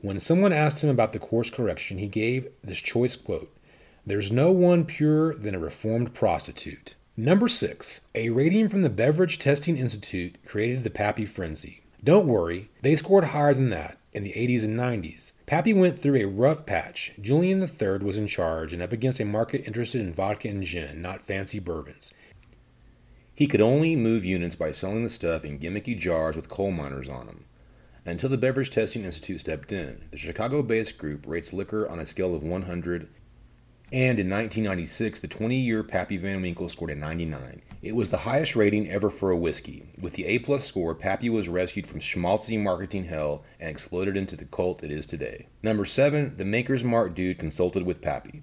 When 0.00 0.20
someone 0.20 0.52
asked 0.52 0.84
him 0.84 0.90
about 0.90 1.12
the 1.12 1.18
course 1.18 1.50
correction, 1.50 1.98
he 1.98 2.06
gave 2.06 2.46
this 2.62 2.78
choice 2.78 3.16
quote 3.16 3.52
there's 4.08 4.32
no 4.32 4.50
one 4.50 4.86
purer 4.86 5.34
than 5.34 5.54
a 5.54 5.58
reformed 5.58 6.14
prostitute. 6.14 6.94
Number 7.14 7.46
six, 7.46 8.00
a 8.14 8.30
rating 8.30 8.70
from 8.70 8.80
the 8.80 8.88
Beverage 8.88 9.38
Testing 9.38 9.76
Institute 9.76 10.36
created 10.46 10.82
the 10.82 10.88
Pappy 10.88 11.26
Frenzy. 11.26 11.82
Don't 12.02 12.26
worry, 12.26 12.70
they 12.80 12.96
scored 12.96 13.24
higher 13.24 13.52
than 13.52 13.68
that 13.68 13.98
in 14.14 14.24
the 14.24 14.32
80s 14.32 14.64
and 14.64 14.78
90s. 14.78 15.32
Pappy 15.44 15.74
went 15.74 15.98
through 15.98 16.16
a 16.16 16.24
rough 16.24 16.64
patch. 16.64 17.12
Julian 17.20 17.60
III 17.60 17.98
was 17.98 18.16
in 18.16 18.26
charge 18.26 18.72
and 18.72 18.80
up 18.80 18.92
against 18.92 19.20
a 19.20 19.26
market 19.26 19.66
interested 19.66 20.00
in 20.00 20.14
vodka 20.14 20.48
and 20.48 20.62
gin, 20.62 21.02
not 21.02 21.20
fancy 21.20 21.58
bourbons. 21.58 22.14
He 23.34 23.46
could 23.46 23.60
only 23.60 23.94
move 23.94 24.24
units 24.24 24.56
by 24.56 24.72
selling 24.72 25.02
the 25.02 25.10
stuff 25.10 25.44
in 25.44 25.58
gimmicky 25.58 25.98
jars 25.98 26.34
with 26.34 26.48
coal 26.48 26.70
miners 26.70 27.10
on 27.10 27.26
them. 27.26 27.44
Until 28.06 28.30
the 28.30 28.38
Beverage 28.38 28.70
Testing 28.70 29.04
Institute 29.04 29.40
stepped 29.40 29.70
in, 29.70 30.06
the 30.10 30.16
Chicago 30.16 30.62
based 30.62 30.96
group 30.96 31.26
rates 31.26 31.52
liquor 31.52 31.86
on 31.86 32.00
a 32.00 32.06
scale 32.06 32.34
of 32.34 32.42
100 32.42 33.08
and 33.92 34.18
in 34.18 34.28
1996, 34.28 35.20
the 35.20 35.28
20 35.28 35.56
year 35.56 35.82
Pappy 35.82 36.16
Van 36.16 36.42
Winkle 36.42 36.68
scored 36.68 36.90
a 36.90 36.94
99. 36.94 37.62
It 37.80 37.94
was 37.94 38.10
the 38.10 38.18
highest 38.18 38.56
rating 38.56 38.90
ever 38.90 39.08
for 39.08 39.30
a 39.30 39.36
whiskey. 39.36 39.84
With 40.00 40.14
the 40.14 40.26
A 40.26 40.40
plus 40.40 40.64
score, 40.64 40.94
Pappy 40.94 41.30
was 41.30 41.48
rescued 41.48 41.86
from 41.86 42.00
schmaltzy 42.00 42.60
marketing 42.60 43.04
hell 43.04 43.44
and 43.58 43.70
exploded 43.70 44.16
into 44.16 44.36
the 44.36 44.44
cult 44.44 44.82
it 44.82 44.90
is 44.90 45.06
today. 45.06 45.46
Number 45.62 45.84
7, 45.84 46.36
the 46.36 46.44
Maker's 46.44 46.84
Mark 46.84 47.14
dude 47.14 47.38
consulted 47.38 47.84
with 47.84 48.02
Pappy. 48.02 48.42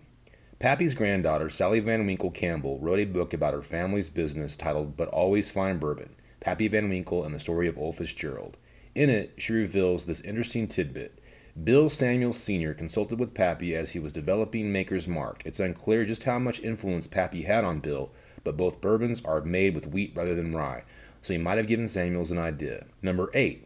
Pappy's 0.58 0.96
granddaughter, 0.96 1.50
Sally 1.50 1.82
Van 1.82 2.06
Winkle 2.06 2.32
Campbell, 2.32 2.80
wrote 2.80 3.00
a 3.00 3.06
book 3.06 3.34
about 3.34 3.54
her 3.54 3.62
family's 3.62 4.10
business 4.10 4.56
titled 4.56 4.96
But 4.96 5.10
Always 5.10 5.52
Fine 5.52 5.80
Bourbon 5.80 6.16
Pappy 6.40 6.68
Van 6.68 6.90
Winkle 6.90 7.24
and 7.24 7.36
the 7.36 7.40
Story 7.40 7.68
of 7.68 7.78
Old 7.78 7.98
Fitzgerald. 7.98 8.58
In 8.94 9.10
it, 9.10 9.34
she 9.38 9.52
reveals 9.52 10.06
this 10.06 10.22
interesting 10.22 10.68
tidbit. 10.68 11.20
Bill 11.64 11.90
Samuel 11.90 12.34
Sr. 12.34 12.74
consulted 12.74 13.18
with 13.18 13.34
Pappy 13.34 13.74
as 13.74 13.92
he 13.92 14.00
was 14.00 14.12
developing 14.12 14.74
Maker's 14.74 15.08
Mark. 15.08 15.42
It's 15.46 15.60
unclear 15.60 16.04
just 16.04 16.24
how 16.24 16.38
much 16.38 16.60
influence 16.60 17.08
Pappy 17.08 17.44
had 17.44 17.64
on 17.64 17.80
Bill, 17.80 18.12
but 18.44 18.58
both 18.58 18.82
bourbons 18.82 19.22
are 19.24 19.40
made 19.40 19.74
with 19.74 19.88
wheat 19.88 20.12
rather 20.14 20.36
than 20.36 20.54
rye, 20.54 20.84
so 21.22 21.32
he 21.32 21.40
might 21.40 21.58
have 21.58 21.68
given 21.68 21.88
Samuels 21.88 22.30
an 22.30 22.38
idea. 22.38 22.88
Number 23.02 23.32
8. 23.34 23.66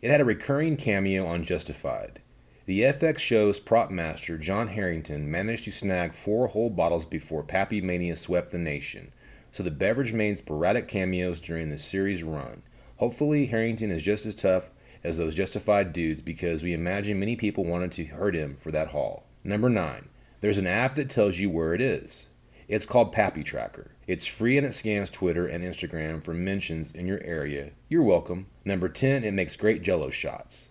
It 0.00 0.10
had 0.12 0.20
a 0.20 0.24
recurring 0.24 0.76
cameo 0.76 1.26
on 1.26 1.42
Justified. 1.42 2.20
The 2.66 2.82
FX 2.82 3.18
show's 3.18 3.58
prop 3.58 3.90
master, 3.90 4.38
John 4.38 4.68
Harrington, 4.68 5.28
managed 5.28 5.64
to 5.64 5.72
snag 5.72 6.14
four 6.14 6.46
whole 6.46 6.70
bottles 6.70 7.04
before 7.04 7.42
Pappy 7.42 7.80
Mania 7.80 8.14
swept 8.14 8.52
the 8.52 8.58
nation, 8.58 9.10
so 9.50 9.64
the 9.64 9.72
beverage 9.72 10.12
made 10.12 10.38
sporadic 10.38 10.86
cameos 10.86 11.40
during 11.40 11.70
the 11.70 11.78
series 11.78 12.22
run. 12.22 12.62
Hopefully, 12.98 13.46
Harrington 13.46 13.90
is 13.90 14.04
just 14.04 14.24
as 14.24 14.36
tough 14.36 14.70
as 15.02 15.16
those 15.16 15.34
justified 15.34 15.92
dudes 15.92 16.22
because 16.22 16.62
we 16.62 16.72
imagine 16.72 17.18
many 17.18 17.36
people 17.36 17.64
wanted 17.64 17.92
to 17.92 18.04
hurt 18.04 18.34
him 18.34 18.56
for 18.60 18.70
that 18.70 18.88
haul. 18.88 19.24
Number 19.44 19.68
9. 19.68 20.08
There's 20.40 20.58
an 20.58 20.66
app 20.66 20.94
that 20.94 21.10
tells 21.10 21.38
you 21.38 21.50
where 21.50 21.74
it 21.74 21.80
is. 21.80 22.26
It's 22.68 22.86
called 22.86 23.12
Pappy 23.12 23.42
Tracker. 23.42 23.92
It's 24.06 24.26
free 24.26 24.58
and 24.58 24.66
it 24.66 24.74
scans 24.74 25.10
Twitter 25.10 25.46
and 25.46 25.64
Instagram 25.64 26.22
for 26.22 26.34
mentions 26.34 26.92
in 26.92 27.06
your 27.06 27.20
area. 27.22 27.70
You're 27.88 28.02
welcome. 28.02 28.46
Number 28.64 28.88
10, 28.88 29.24
it 29.24 29.32
makes 29.32 29.56
great 29.56 29.82
jello 29.82 30.10
shots. 30.10 30.68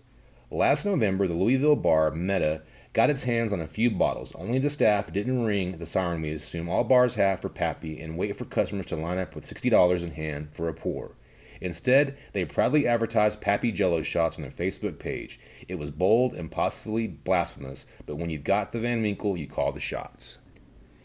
Last 0.50 0.86
November, 0.86 1.26
the 1.26 1.34
Louisville 1.34 1.76
bar 1.76 2.10
Meta 2.10 2.62
got 2.92 3.10
its 3.10 3.24
hands 3.24 3.52
on 3.52 3.60
a 3.60 3.66
few 3.66 3.90
bottles. 3.90 4.32
Only 4.34 4.58
the 4.58 4.70
staff 4.70 5.12
didn't 5.12 5.44
ring 5.44 5.78
the 5.78 5.86
siren 5.86 6.22
we 6.22 6.30
assume 6.30 6.68
all 6.68 6.84
bars 6.84 7.16
have 7.16 7.40
for 7.40 7.48
Pappy 7.48 8.00
and 8.00 8.16
wait 8.16 8.36
for 8.36 8.44
customers 8.44 8.86
to 8.86 8.96
line 8.96 9.18
up 9.18 9.34
with 9.34 9.48
$60 9.48 10.02
in 10.02 10.12
hand 10.12 10.48
for 10.52 10.68
a 10.68 10.74
pour. 10.74 11.12
Instead, 11.60 12.16
they 12.32 12.44
proudly 12.44 12.86
advertised 12.86 13.40
Pappy 13.40 13.72
Jello 13.72 14.02
shots 14.02 14.36
on 14.36 14.42
their 14.42 14.50
Facebook 14.50 14.98
page. 14.98 15.40
It 15.66 15.76
was 15.76 15.90
bold 15.90 16.34
and 16.34 16.50
possibly 16.50 17.06
blasphemous, 17.06 17.86
but 18.06 18.16
when 18.16 18.30
you've 18.30 18.44
got 18.44 18.72
the 18.72 18.80
Van 18.80 19.02
Winkle, 19.02 19.36
you 19.36 19.46
call 19.46 19.72
the 19.72 19.80
shots. 19.80 20.38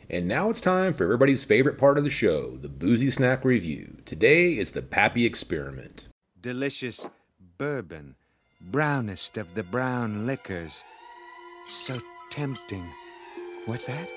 And 0.09 0.27
now 0.27 0.49
it's 0.49 0.61
time 0.61 0.93
for 0.93 1.05
everybody's 1.05 1.43
favorite 1.43 1.77
part 1.77 1.97
of 1.97 2.03
the 2.03 2.09
show, 2.09 2.57
the 2.57 2.69
Boozy 2.69 3.09
Snack 3.09 3.43
Review. 3.43 3.97
Today 4.05 4.53
it's 4.53 4.71
the 4.71 4.81
Pappy 4.81 5.25
Experiment. 5.25 6.05
Delicious 6.39 7.07
bourbon, 7.57 8.15
brownest 8.61 9.37
of 9.37 9.55
the 9.55 9.63
brown 9.63 10.27
liquors. 10.27 10.83
So 11.65 11.99
tempting. 12.29 12.85
What's 13.65 13.85
that? 13.85 14.09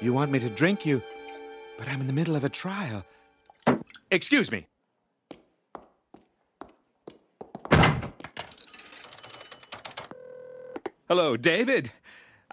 You 0.00 0.14
want 0.14 0.30
me 0.30 0.38
to 0.38 0.48
drink 0.48 0.86
you, 0.86 1.02
but 1.76 1.88
I'm 1.88 2.00
in 2.00 2.06
the 2.06 2.12
middle 2.12 2.36
of 2.36 2.44
a 2.44 2.48
trial. 2.48 3.04
Excuse 4.10 4.50
me. 4.50 4.66
Hello, 11.10 11.36
David. 11.36 11.90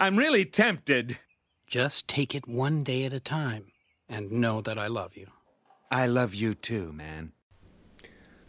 I'm 0.00 0.16
really 0.16 0.44
tempted. 0.44 1.20
Just 1.68 2.08
take 2.08 2.34
it 2.34 2.48
one 2.48 2.82
day 2.82 3.04
at 3.04 3.12
a 3.12 3.20
time 3.20 3.66
and 4.08 4.32
know 4.32 4.60
that 4.62 4.76
I 4.76 4.88
love 4.88 5.16
you. 5.16 5.28
I 5.92 6.08
love 6.08 6.34
you 6.34 6.56
too, 6.56 6.92
man. 6.92 7.30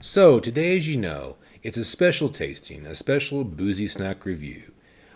So, 0.02 0.40
today, 0.40 0.76
as 0.76 0.88
you 0.88 0.98
know, 0.98 1.38
it's 1.62 1.78
a 1.78 1.86
special 1.86 2.30
tasting, 2.30 2.88
a 2.88 2.96
special 2.96 3.44
boozy 3.44 3.88
snack 3.88 4.26
review. 4.26 4.72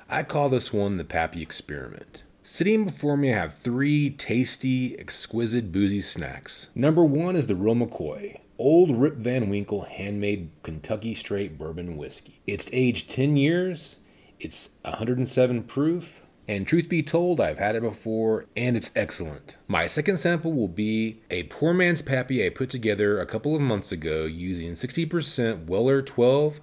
I 0.07 0.21
call 0.21 0.50
this 0.50 0.71
one 0.71 0.97
the 0.97 1.03
Pappy 1.03 1.41
Experiment. 1.41 2.21
Sitting 2.43 2.85
before 2.85 3.17
me, 3.17 3.33
I 3.33 3.38
have 3.38 3.57
three 3.57 4.12
tasty, 4.12 4.95
exquisite 5.00 5.71
boozy 5.71 6.01
snacks. 6.01 6.67
Number 6.75 7.03
one 7.03 7.35
is 7.35 7.47
the 7.47 7.55
Real 7.55 7.73
McCoy, 7.73 8.41
Old 8.59 8.95
Rip 8.95 9.15
Van 9.15 9.50
Winkle 9.50 9.85
handmade 9.85 10.51
Kentucky 10.62 11.15
straight 11.15 11.57
bourbon 11.57 11.97
whiskey. 11.97 12.41
It's 12.45 12.69
aged 12.71 13.09
10 13.09 13.38
years, 13.38 13.95
it's 14.43 14.69
107 14.83 15.63
proof, 15.63 16.21
and 16.50 16.67
truth 16.67 16.89
be 16.89 17.01
told, 17.01 17.39
I've 17.39 17.57
had 17.57 17.75
it 17.75 17.81
before 17.81 18.45
and 18.57 18.75
it's 18.75 18.91
excellent. 18.95 19.55
My 19.67 19.88
second 19.88 20.17
sample 20.17 20.51
will 20.51 20.67
be 20.67 21.21
a 21.31 21.43
poor 21.43 21.73
man's 21.73 22.01
pappy 22.01 22.45
I 22.45 22.50
put 22.50 22.69
together 22.69 23.19
a 23.19 23.25
couple 23.25 23.55
of 23.55 23.62
months 23.62 23.93
ago 23.93 24.25
using 24.25 24.73
60% 24.73 25.65
Weller 25.65 26.01
12 26.01 26.59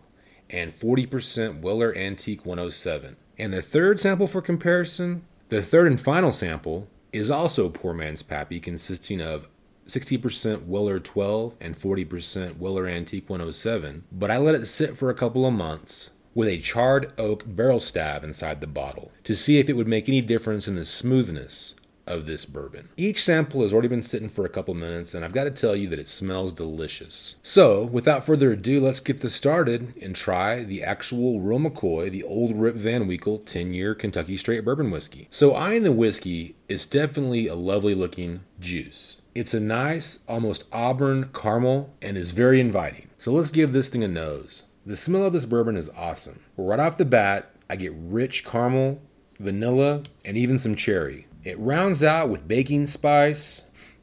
and 0.50 0.72
40% 0.72 1.62
Weller 1.62 1.96
Antique 1.96 2.44
107. 2.44 3.16
And 3.38 3.54
the 3.54 3.62
third 3.62 3.98
sample 3.98 4.26
for 4.26 4.42
comparison, 4.42 5.24
the 5.48 5.62
third 5.62 5.86
and 5.86 6.00
final 6.00 6.32
sample, 6.32 6.88
is 7.10 7.30
also 7.30 7.70
poor 7.70 7.94
man's 7.94 8.22
pappy 8.22 8.60
consisting 8.60 9.22
of 9.22 9.48
60% 9.86 10.66
Weller 10.66 11.00
12 11.00 11.56
and 11.58 11.74
40% 11.74 12.58
Weller 12.58 12.86
Antique 12.86 13.30
107, 13.30 14.04
but 14.12 14.30
I 14.30 14.36
let 14.36 14.54
it 14.54 14.66
sit 14.66 14.96
for 14.96 15.08
a 15.08 15.14
couple 15.14 15.46
of 15.46 15.54
months 15.54 16.10
with 16.34 16.48
a 16.48 16.58
charred 16.58 17.12
oak 17.18 17.44
barrel 17.46 17.80
stave 17.80 18.24
inside 18.24 18.60
the 18.60 18.66
bottle 18.66 19.10
to 19.24 19.34
see 19.34 19.58
if 19.58 19.68
it 19.68 19.74
would 19.76 19.88
make 19.88 20.08
any 20.08 20.20
difference 20.20 20.68
in 20.68 20.74
the 20.76 20.84
smoothness 20.84 21.74
of 22.10 22.26
this 22.26 22.44
bourbon. 22.44 22.88
Each 22.96 23.22
sample 23.22 23.62
has 23.62 23.72
already 23.72 23.88
been 23.88 24.02
sitting 24.02 24.28
for 24.28 24.44
a 24.44 24.50
couple 24.50 24.74
minutes, 24.74 25.14
and 25.14 25.24
I've 25.24 25.32
got 25.32 25.44
to 25.44 25.50
tell 25.50 25.76
you 25.76 25.88
that 25.88 25.98
it 25.98 26.08
smells 26.08 26.52
delicious. 26.52 27.36
So, 27.42 27.84
without 27.84 28.26
further 28.26 28.52
ado, 28.52 28.80
let's 28.80 29.00
get 29.00 29.20
this 29.20 29.34
started 29.34 29.94
and 30.02 30.14
try 30.14 30.64
the 30.64 30.82
actual 30.82 31.40
Real 31.40 31.60
McCoy, 31.60 32.10
the 32.10 32.24
old 32.24 32.56
Rip 32.56 32.74
Van 32.74 33.06
Winkle 33.06 33.38
10 33.38 33.72
year 33.72 33.94
Kentucky 33.94 34.36
Straight 34.36 34.64
Bourbon 34.64 34.90
Whiskey. 34.90 35.28
So, 35.30 35.54
eyeing 35.54 35.84
the 35.84 35.92
whiskey 35.92 36.56
is 36.68 36.84
definitely 36.84 37.46
a 37.46 37.54
lovely 37.54 37.94
looking 37.94 38.40
juice. 38.58 39.20
It's 39.34 39.54
a 39.54 39.60
nice, 39.60 40.18
almost 40.28 40.64
auburn 40.72 41.30
caramel 41.32 41.94
and 42.02 42.16
is 42.16 42.32
very 42.32 42.60
inviting. 42.60 43.08
So, 43.18 43.32
let's 43.32 43.50
give 43.50 43.72
this 43.72 43.88
thing 43.88 44.02
a 44.02 44.08
nose. 44.08 44.64
The 44.84 44.96
smell 44.96 45.24
of 45.24 45.32
this 45.32 45.46
bourbon 45.46 45.76
is 45.76 45.90
awesome. 45.90 46.40
Right 46.56 46.80
off 46.80 46.96
the 46.96 47.04
bat, 47.04 47.54
I 47.68 47.76
get 47.76 47.92
rich 47.94 48.44
caramel, 48.44 49.00
vanilla, 49.38 50.02
and 50.24 50.36
even 50.36 50.58
some 50.58 50.74
cherry. 50.74 51.26
It 51.44 51.58
rounds 51.58 52.02
out 52.02 52.28
with 52.28 52.48
baking 52.48 52.86
spice, 52.86 53.62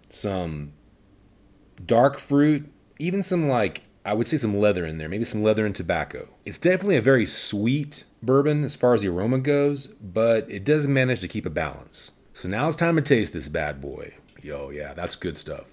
some 0.10 0.74
dark 1.84 2.20
fruit, 2.20 2.72
even 3.00 3.24
some 3.24 3.48
like 3.48 3.82
I 4.06 4.14
would 4.14 4.28
say 4.28 4.38
some 4.38 4.58
leather 4.58 4.86
in 4.86 4.98
there, 4.98 5.10
maybe 5.10 5.26
some 5.26 5.44
leather 5.44 5.66
and 5.66 5.76
tobacco. 5.76 6.30
It's 6.46 6.58
definitely 6.58 6.96
a 6.96 7.02
very 7.02 7.26
sweet 7.26 8.06
bourbon 8.24 8.64
as 8.64 8.76
far 8.76 8.94
as 8.94 9.02
the 9.02 9.10
aroma 9.10 9.40
goes, 9.40 9.88
but 9.88 10.50
it 10.50 10.64
does 10.64 10.88
manage 10.88 11.20
to 11.22 11.28
keep 11.28 11.46
a 11.46 11.50
balance. 11.50 12.12
So 12.34 12.48
now 12.48 12.70
it's 12.70 12.78
time 12.78 12.96
to 12.96 13.02
taste 13.02 13.34
this 13.34 13.50
bad 13.50 13.82
boy. 13.82 14.14
Yo, 14.42 14.70
yeah, 14.70 14.94
that's 14.94 15.18
good 15.18 15.38
stuff. 15.38 15.66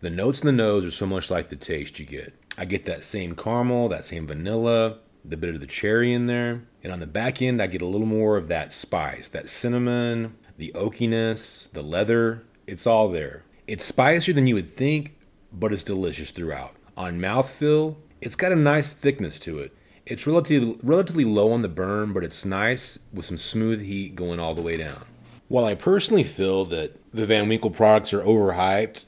The 0.00 0.10
notes 0.10 0.40
in 0.40 0.46
the 0.46 0.52
nose 0.52 0.84
are 0.84 0.90
so 0.90 1.06
much 1.06 1.30
like 1.30 1.48
the 1.48 1.56
taste 1.56 1.98
you 1.98 2.04
get. 2.04 2.34
I 2.56 2.64
get 2.64 2.84
that 2.86 3.04
same 3.04 3.34
caramel, 3.34 3.88
that 3.88 4.04
same 4.04 4.26
vanilla, 4.26 4.98
the 5.24 5.36
bit 5.36 5.54
of 5.54 5.60
the 5.60 5.66
cherry 5.66 6.12
in 6.12 6.26
there. 6.26 6.62
And 6.82 6.92
on 6.92 7.00
the 7.00 7.06
back 7.06 7.40
end, 7.40 7.62
I 7.62 7.66
get 7.66 7.82
a 7.82 7.86
little 7.86 8.06
more 8.06 8.36
of 8.36 8.48
that 8.48 8.72
spice, 8.72 9.28
that 9.28 9.48
cinnamon, 9.48 10.36
the 10.58 10.72
oakiness, 10.74 11.70
the 11.72 11.82
leather. 11.82 12.44
It's 12.66 12.86
all 12.86 13.08
there. 13.08 13.44
It's 13.66 13.84
spicier 13.84 14.34
than 14.34 14.46
you 14.46 14.54
would 14.56 14.70
think, 14.70 15.16
but 15.52 15.72
it's 15.72 15.82
delicious 15.82 16.30
throughout. 16.30 16.74
On 16.96 17.20
mouthfeel, 17.20 17.96
it's 18.20 18.36
got 18.36 18.52
a 18.52 18.56
nice 18.56 18.92
thickness 18.92 19.38
to 19.40 19.58
it. 19.58 19.74
It's 20.04 20.26
relatively, 20.26 20.76
relatively 20.82 21.24
low 21.24 21.52
on 21.52 21.62
the 21.62 21.68
burn, 21.68 22.12
but 22.12 22.24
it's 22.24 22.44
nice 22.44 22.98
with 23.12 23.24
some 23.24 23.38
smooth 23.38 23.82
heat 23.82 24.16
going 24.16 24.40
all 24.40 24.54
the 24.54 24.62
way 24.62 24.76
down. 24.76 25.04
While 25.48 25.64
I 25.64 25.74
personally 25.74 26.24
feel 26.24 26.64
that 26.66 26.98
the 27.12 27.26
Van 27.26 27.48
Winkle 27.48 27.70
products 27.70 28.12
are 28.12 28.22
overhyped, 28.22 29.06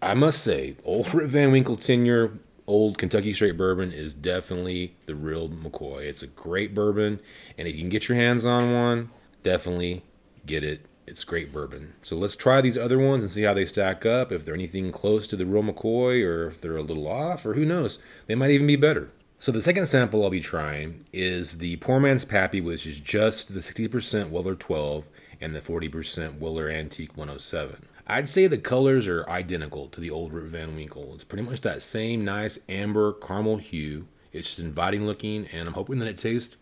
I 0.00 0.14
must 0.14 0.42
say, 0.42 0.76
Rip 0.86 1.28
Van 1.30 1.50
Winkle 1.50 1.76
10 1.76 2.06
year 2.06 2.38
old 2.70 2.98
Kentucky 2.98 3.32
Straight 3.32 3.56
Bourbon 3.56 3.92
is 3.92 4.14
definitely 4.14 4.94
the 5.06 5.16
real 5.16 5.48
McCoy. 5.48 6.04
It's 6.04 6.22
a 6.22 6.28
great 6.28 6.72
bourbon, 6.74 7.20
and 7.58 7.66
if 7.66 7.74
you 7.74 7.80
can 7.80 7.90
get 7.90 8.08
your 8.08 8.16
hands 8.16 8.46
on 8.46 8.72
one, 8.72 9.10
definitely 9.42 10.04
get 10.46 10.62
it. 10.62 10.86
It's 11.06 11.24
great 11.24 11.52
bourbon. 11.52 11.94
So 12.02 12.16
let's 12.16 12.36
try 12.36 12.60
these 12.60 12.78
other 12.78 12.98
ones 12.98 13.24
and 13.24 13.32
see 13.32 13.42
how 13.42 13.54
they 13.54 13.66
stack 13.66 14.06
up. 14.06 14.30
If 14.30 14.44
they're 14.44 14.54
anything 14.54 14.92
close 14.92 15.26
to 15.26 15.36
the 15.36 15.44
real 15.44 15.64
McCoy, 15.64 16.24
or 16.24 16.46
if 16.46 16.60
they're 16.60 16.76
a 16.76 16.82
little 16.82 17.08
off, 17.08 17.44
or 17.44 17.54
who 17.54 17.64
knows, 17.64 17.98
they 18.28 18.36
might 18.36 18.52
even 18.52 18.68
be 18.68 18.76
better. 18.76 19.10
So 19.42 19.50
the 19.52 19.62
second 19.62 19.86
sample 19.86 20.22
I'll 20.22 20.28
be 20.28 20.40
trying 20.40 21.02
is 21.14 21.56
the 21.56 21.76
Poor 21.76 21.98
Man's 21.98 22.26
Pappy, 22.26 22.60
which 22.60 22.86
is 22.86 23.00
just 23.00 23.54
the 23.54 23.60
60% 23.60 24.28
Weller 24.28 24.54
12 24.54 25.06
and 25.40 25.54
the 25.54 25.62
40% 25.62 26.38
Weller 26.38 26.68
Antique 26.68 27.16
107. 27.16 27.86
I'd 28.06 28.28
say 28.28 28.46
the 28.46 28.58
colors 28.58 29.08
are 29.08 29.26
identical 29.30 29.88
to 29.88 30.00
the 30.02 30.10
old 30.10 30.34
Rip 30.34 30.44
Van 30.44 30.76
Winkle. 30.76 31.14
It's 31.14 31.24
pretty 31.24 31.42
much 31.42 31.62
that 31.62 31.80
same 31.80 32.22
nice 32.22 32.58
amber 32.68 33.14
caramel 33.14 33.56
hue. 33.56 34.06
It's 34.30 34.48
just 34.48 34.60
inviting 34.60 35.06
looking, 35.06 35.46
and 35.54 35.66
I'm 35.66 35.74
hoping 35.74 36.00
that 36.00 36.08
it 36.08 36.18
tastes, 36.18 36.58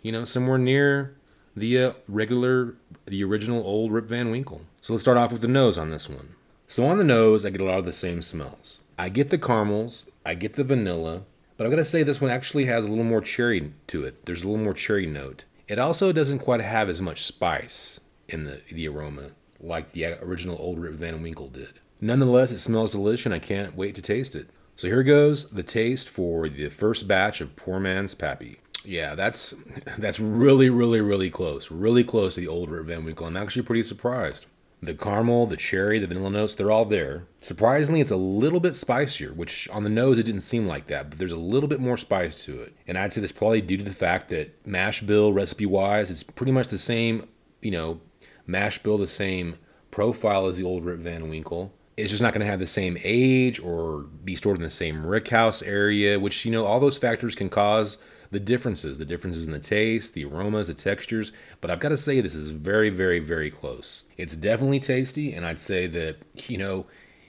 you 0.00 0.10
know, 0.10 0.24
somewhere 0.24 0.56
near 0.56 1.14
the 1.54 1.78
uh, 1.78 1.92
regular, 2.08 2.76
the 3.04 3.22
original 3.24 3.62
old 3.62 3.92
Rip 3.92 4.06
Van 4.06 4.30
Winkle. 4.30 4.62
So 4.80 4.94
let's 4.94 5.02
start 5.02 5.18
off 5.18 5.32
with 5.32 5.42
the 5.42 5.48
nose 5.48 5.76
on 5.76 5.90
this 5.90 6.08
one. 6.08 6.34
So 6.66 6.86
on 6.86 6.96
the 6.96 7.04
nose, 7.04 7.44
I 7.44 7.50
get 7.50 7.60
a 7.60 7.64
lot 7.64 7.78
of 7.78 7.84
the 7.84 7.92
same 7.92 8.22
smells. 8.22 8.80
I 8.98 9.10
get 9.10 9.28
the 9.28 9.36
caramels, 9.36 10.06
I 10.24 10.34
get 10.34 10.54
the 10.54 10.64
vanilla, 10.64 11.24
but 11.62 11.66
I've 11.66 11.76
got 11.76 11.84
to 11.84 11.84
say 11.84 12.02
this 12.02 12.20
one 12.20 12.32
actually 12.32 12.64
has 12.64 12.84
a 12.84 12.88
little 12.88 13.04
more 13.04 13.20
cherry 13.20 13.72
to 13.86 14.04
it. 14.04 14.26
There's 14.26 14.42
a 14.42 14.48
little 14.48 14.64
more 14.64 14.74
cherry 14.74 15.06
note. 15.06 15.44
It 15.68 15.78
also 15.78 16.10
doesn't 16.10 16.40
quite 16.40 16.60
have 16.60 16.88
as 16.88 17.00
much 17.00 17.22
spice 17.22 18.00
in 18.28 18.42
the, 18.42 18.62
the 18.72 18.88
aroma 18.88 19.30
like 19.60 19.92
the 19.92 20.06
original 20.24 20.56
old 20.58 20.80
Rip 20.80 20.94
Van 20.94 21.22
Winkle 21.22 21.46
did. 21.46 21.74
Nonetheless, 22.00 22.50
it 22.50 22.58
smells 22.58 22.90
delicious 22.90 23.26
and 23.26 23.34
I 23.36 23.38
can't 23.38 23.76
wait 23.76 23.94
to 23.94 24.02
taste 24.02 24.34
it. 24.34 24.50
So 24.74 24.88
here 24.88 25.04
goes 25.04 25.50
the 25.50 25.62
taste 25.62 26.08
for 26.08 26.48
the 26.48 26.68
first 26.68 27.06
batch 27.06 27.40
of 27.40 27.54
Poor 27.54 27.78
Man's 27.78 28.16
Pappy. 28.16 28.58
Yeah, 28.84 29.14
that's 29.14 29.54
that's 29.98 30.18
really, 30.18 30.68
really, 30.68 31.00
really 31.00 31.30
close. 31.30 31.70
Really 31.70 32.02
close 32.02 32.34
to 32.34 32.40
the 32.40 32.48
old 32.48 32.70
Rip 32.70 32.86
Van 32.86 33.04
Winkle. 33.04 33.28
I'm 33.28 33.36
actually 33.36 33.62
pretty 33.62 33.84
surprised. 33.84 34.46
The 34.84 34.94
caramel, 34.94 35.46
the 35.46 35.56
cherry, 35.56 36.00
the 36.00 36.08
vanilla 36.08 36.30
notes, 36.30 36.56
they're 36.56 36.72
all 36.72 36.84
there. 36.84 37.26
Surprisingly, 37.40 38.00
it's 38.00 38.10
a 38.10 38.16
little 38.16 38.58
bit 38.58 38.74
spicier, 38.74 39.32
which 39.32 39.68
on 39.68 39.84
the 39.84 39.90
nose 39.90 40.18
it 40.18 40.24
didn't 40.24 40.40
seem 40.40 40.66
like 40.66 40.88
that, 40.88 41.08
but 41.08 41.18
there's 41.20 41.30
a 41.30 41.36
little 41.36 41.68
bit 41.68 41.78
more 41.78 41.96
spice 41.96 42.44
to 42.44 42.60
it. 42.60 42.74
And 42.88 42.98
I'd 42.98 43.12
say 43.12 43.20
that's 43.20 43.32
probably 43.32 43.60
due 43.60 43.76
to 43.76 43.84
the 43.84 43.92
fact 43.92 44.28
that 44.30 44.66
mash 44.66 45.00
bill 45.00 45.32
recipe 45.32 45.66
wise, 45.66 46.10
it's 46.10 46.24
pretty 46.24 46.50
much 46.50 46.66
the 46.66 46.78
same, 46.78 47.28
you 47.60 47.70
know, 47.70 48.00
mash 48.44 48.78
bill 48.82 48.98
the 48.98 49.06
same 49.06 49.56
profile 49.92 50.46
as 50.46 50.58
the 50.58 50.64
old 50.64 50.84
Rip 50.84 50.98
Van 50.98 51.28
Winkle. 51.28 51.72
It's 51.96 52.10
just 52.10 52.22
not 52.22 52.32
going 52.32 52.44
to 52.44 52.50
have 52.50 52.58
the 52.58 52.66
same 52.66 52.96
age 53.04 53.60
or 53.60 54.06
be 54.24 54.34
stored 54.34 54.56
in 54.56 54.62
the 54.64 54.70
same 54.70 55.04
rickhouse 55.04 55.64
area, 55.64 56.18
which, 56.18 56.44
you 56.44 56.50
know, 56.50 56.64
all 56.64 56.80
those 56.80 56.98
factors 56.98 57.36
can 57.36 57.48
cause 57.48 57.98
the 58.32 58.40
differences, 58.40 58.98
the 58.98 59.04
differences 59.04 59.46
in 59.46 59.52
the 59.52 59.58
taste, 59.58 60.14
the 60.14 60.24
aromas, 60.24 60.66
the 60.66 60.74
textures. 60.74 61.32
But 61.60 61.70
I've 61.70 61.80
got 61.80 61.90
to 61.90 61.98
say, 61.98 62.20
this 62.20 62.34
is 62.34 62.48
very, 62.50 62.88
very, 62.88 63.20
very 63.20 63.50
close. 63.50 64.02
It's 64.16 64.34
definitely 64.34 64.80
tasty, 64.80 65.32
and 65.32 65.46
I'd 65.46 65.60
say 65.60 65.86
that, 65.86 66.16
you 66.48 66.58
know, 66.58 66.86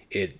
it 0.09 0.39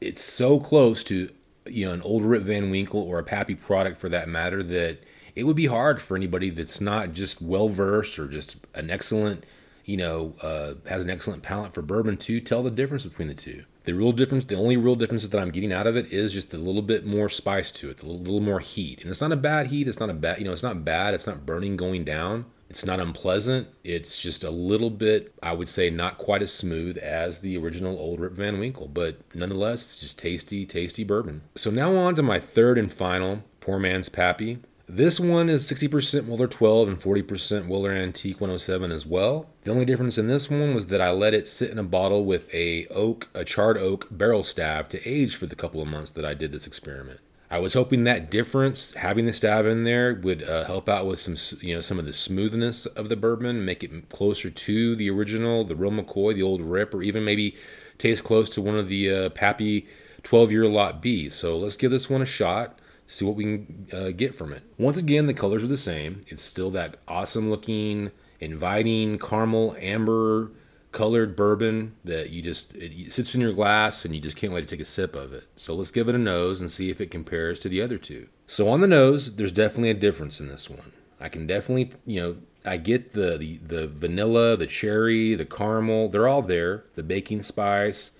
it's 0.00 0.24
so 0.24 0.58
close 0.58 1.04
to, 1.04 1.30
you 1.66 1.86
know, 1.86 1.92
an 1.92 2.00
old 2.02 2.24
Rip 2.24 2.42
Van 2.42 2.70
Winkle 2.70 3.02
or 3.02 3.18
a 3.18 3.24
Pappy 3.24 3.54
product 3.54 4.00
for 4.00 4.08
that 4.08 4.28
matter 4.28 4.62
that 4.62 5.04
it 5.36 5.44
would 5.44 5.56
be 5.56 5.66
hard 5.66 6.00
for 6.00 6.16
anybody 6.16 6.48
that's 6.48 6.80
not 6.80 7.12
just 7.12 7.42
well 7.42 7.68
versed 7.68 8.18
or 8.18 8.26
just 8.26 8.56
an 8.74 8.90
excellent 8.90 9.44
you 9.90 9.96
know, 9.96 10.34
uh, 10.40 10.74
has 10.88 11.02
an 11.02 11.10
excellent 11.10 11.42
palate 11.42 11.74
for 11.74 11.82
bourbon 11.82 12.16
to 12.16 12.40
tell 12.40 12.62
the 12.62 12.70
difference 12.70 13.04
between 13.04 13.26
the 13.26 13.34
two. 13.34 13.64
The 13.90 13.96
real 13.96 14.12
difference, 14.12 14.44
the 14.44 14.54
only 14.54 14.76
real 14.76 14.94
difference 14.94 15.26
that 15.26 15.40
I'm 15.40 15.50
getting 15.50 15.72
out 15.72 15.88
of 15.88 15.96
it 15.96 16.12
is 16.12 16.32
just 16.32 16.54
a 16.54 16.58
little 16.58 16.80
bit 16.80 17.04
more 17.04 17.28
spice 17.28 17.72
to 17.72 17.90
it, 17.90 18.00
a 18.00 18.06
little, 18.06 18.20
little 18.22 18.38
more 18.38 18.60
heat. 18.60 19.00
And 19.00 19.10
it's 19.10 19.20
not 19.20 19.32
a 19.32 19.36
bad 19.36 19.66
heat. 19.66 19.88
It's 19.88 19.98
not 19.98 20.08
a 20.08 20.14
bad, 20.14 20.38
you 20.38 20.44
know, 20.44 20.52
it's 20.52 20.62
not 20.62 20.84
bad. 20.84 21.12
It's 21.12 21.26
not 21.26 21.44
burning 21.44 21.76
going 21.76 22.04
down. 22.04 22.44
It's 22.68 22.84
not 22.84 23.00
unpleasant. 23.00 23.66
It's 23.82 24.22
just 24.22 24.44
a 24.44 24.50
little 24.52 24.90
bit, 24.90 25.34
I 25.42 25.54
would 25.54 25.68
say, 25.68 25.90
not 25.90 26.18
quite 26.18 26.40
as 26.40 26.52
smooth 26.52 26.98
as 26.98 27.40
the 27.40 27.56
original 27.56 27.98
Old 27.98 28.20
Rip 28.20 28.34
Van 28.34 28.60
Winkle, 28.60 28.86
but 28.86 29.16
nonetheless, 29.34 29.82
it's 29.82 29.98
just 29.98 30.20
tasty, 30.20 30.64
tasty 30.66 31.02
bourbon. 31.02 31.42
So 31.56 31.72
now 31.72 31.96
on 31.96 32.14
to 32.14 32.22
my 32.22 32.38
third 32.38 32.78
and 32.78 32.92
final 32.92 33.42
Poor 33.58 33.80
Man's 33.80 34.08
Pappy. 34.08 34.60
This 34.92 35.20
one 35.20 35.48
is 35.48 35.70
60% 35.70 36.26
Weller 36.26 36.48
12 36.48 36.88
and 36.88 36.98
40% 36.98 37.68
Weller 37.68 37.92
Antique 37.92 38.40
107 38.40 38.90
as 38.90 39.06
well. 39.06 39.46
The 39.62 39.70
only 39.70 39.84
difference 39.84 40.18
in 40.18 40.26
this 40.26 40.50
one 40.50 40.74
was 40.74 40.86
that 40.86 41.00
I 41.00 41.12
let 41.12 41.32
it 41.32 41.46
sit 41.46 41.70
in 41.70 41.78
a 41.78 41.84
bottle 41.84 42.24
with 42.24 42.52
a 42.52 42.88
oak, 42.88 43.28
a 43.32 43.44
charred 43.44 43.78
oak 43.78 44.08
barrel 44.10 44.42
stab 44.42 44.88
to 44.88 45.08
age 45.08 45.36
for 45.36 45.46
the 45.46 45.54
couple 45.54 45.80
of 45.80 45.86
months 45.86 46.10
that 46.10 46.24
I 46.24 46.34
did 46.34 46.50
this 46.50 46.66
experiment. 46.66 47.20
I 47.52 47.60
was 47.60 47.74
hoping 47.74 48.02
that 48.02 48.32
difference, 48.32 48.92
having 48.94 49.26
the 49.26 49.32
stab 49.32 49.64
in 49.64 49.84
there, 49.84 50.12
would 50.12 50.42
uh, 50.42 50.64
help 50.64 50.88
out 50.88 51.06
with 51.06 51.20
some, 51.20 51.36
you 51.60 51.76
know, 51.76 51.80
some 51.80 52.00
of 52.00 52.04
the 52.04 52.12
smoothness 52.12 52.86
of 52.86 53.08
the 53.08 53.16
bourbon, 53.16 53.64
make 53.64 53.84
it 53.84 54.08
closer 54.08 54.50
to 54.50 54.96
the 54.96 55.08
original, 55.08 55.62
the 55.62 55.76
real 55.76 55.92
McCoy, 55.92 56.34
the 56.34 56.42
old 56.42 56.62
Rip, 56.62 56.92
or 56.94 57.02
even 57.04 57.24
maybe 57.24 57.54
taste 57.98 58.24
close 58.24 58.50
to 58.50 58.60
one 58.60 58.76
of 58.76 58.88
the 58.88 59.08
uh, 59.08 59.30
Pappy 59.30 59.86
12 60.24 60.50
year 60.50 60.66
lot 60.66 61.00
B. 61.00 61.30
So 61.30 61.56
let's 61.56 61.76
give 61.76 61.92
this 61.92 62.10
one 62.10 62.22
a 62.22 62.26
shot, 62.26 62.79
see 63.10 63.24
what 63.24 63.34
we 63.34 63.44
can 63.44 63.88
uh, 63.92 64.10
get 64.10 64.34
from 64.34 64.52
it. 64.52 64.62
Once 64.78 64.96
again, 64.96 65.26
the 65.26 65.34
colors 65.34 65.64
are 65.64 65.68
the 65.68 65.76
same. 65.76 66.20
It's 66.28 66.42
still 66.42 66.70
that 66.72 66.96
awesome 67.08 67.50
looking, 67.50 68.12
inviting 68.38 69.18
caramel 69.18 69.74
amber 69.78 70.52
colored 70.92 71.36
bourbon 71.36 71.94
that 72.04 72.30
you 72.30 72.42
just 72.42 72.74
it 72.74 73.12
sits 73.12 73.34
in 73.34 73.40
your 73.40 73.52
glass 73.52 74.04
and 74.04 74.14
you 74.14 74.20
just 74.20 74.36
can't 74.36 74.52
wait 74.52 74.62
to 74.62 74.66
take 74.66 74.80
a 74.80 74.88
sip 74.88 75.14
of 75.14 75.32
it. 75.32 75.46
So 75.56 75.74
let's 75.74 75.90
give 75.90 76.08
it 76.08 76.14
a 76.14 76.18
nose 76.18 76.60
and 76.60 76.70
see 76.70 76.90
if 76.90 77.00
it 77.00 77.10
compares 77.10 77.60
to 77.60 77.68
the 77.68 77.82
other 77.82 77.98
two. 77.98 78.28
So 78.46 78.68
on 78.68 78.80
the 78.80 78.88
nose, 78.88 79.36
there's 79.36 79.52
definitely 79.52 79.90
a 79.90 79.94
difference 79.94 80.40
in 80.40 80.48
this 80.48 80.68
one. 80.68 80.92
I 81.20 81.28
can 81.28 81.46
definitely, 81.46 81.92
you 82.06 82.20
know, 82.20 82.36
I 82.64 82.76
get 82.76 83.12
the 83.12 83.36
the, 83.38 83.58
the 83.58 83.86
vanilla, 83.86 84.56
the 84.56 84.66
cherry, 84.66 85.34
the 85.34 85.44
caramel, 85.44 86.08
they're 86.08 86.28
all 86.28 86.42
there. 86.42 86.84
The 86.94 87.02
baking 87.02 87.42
spice, 87.42 88.12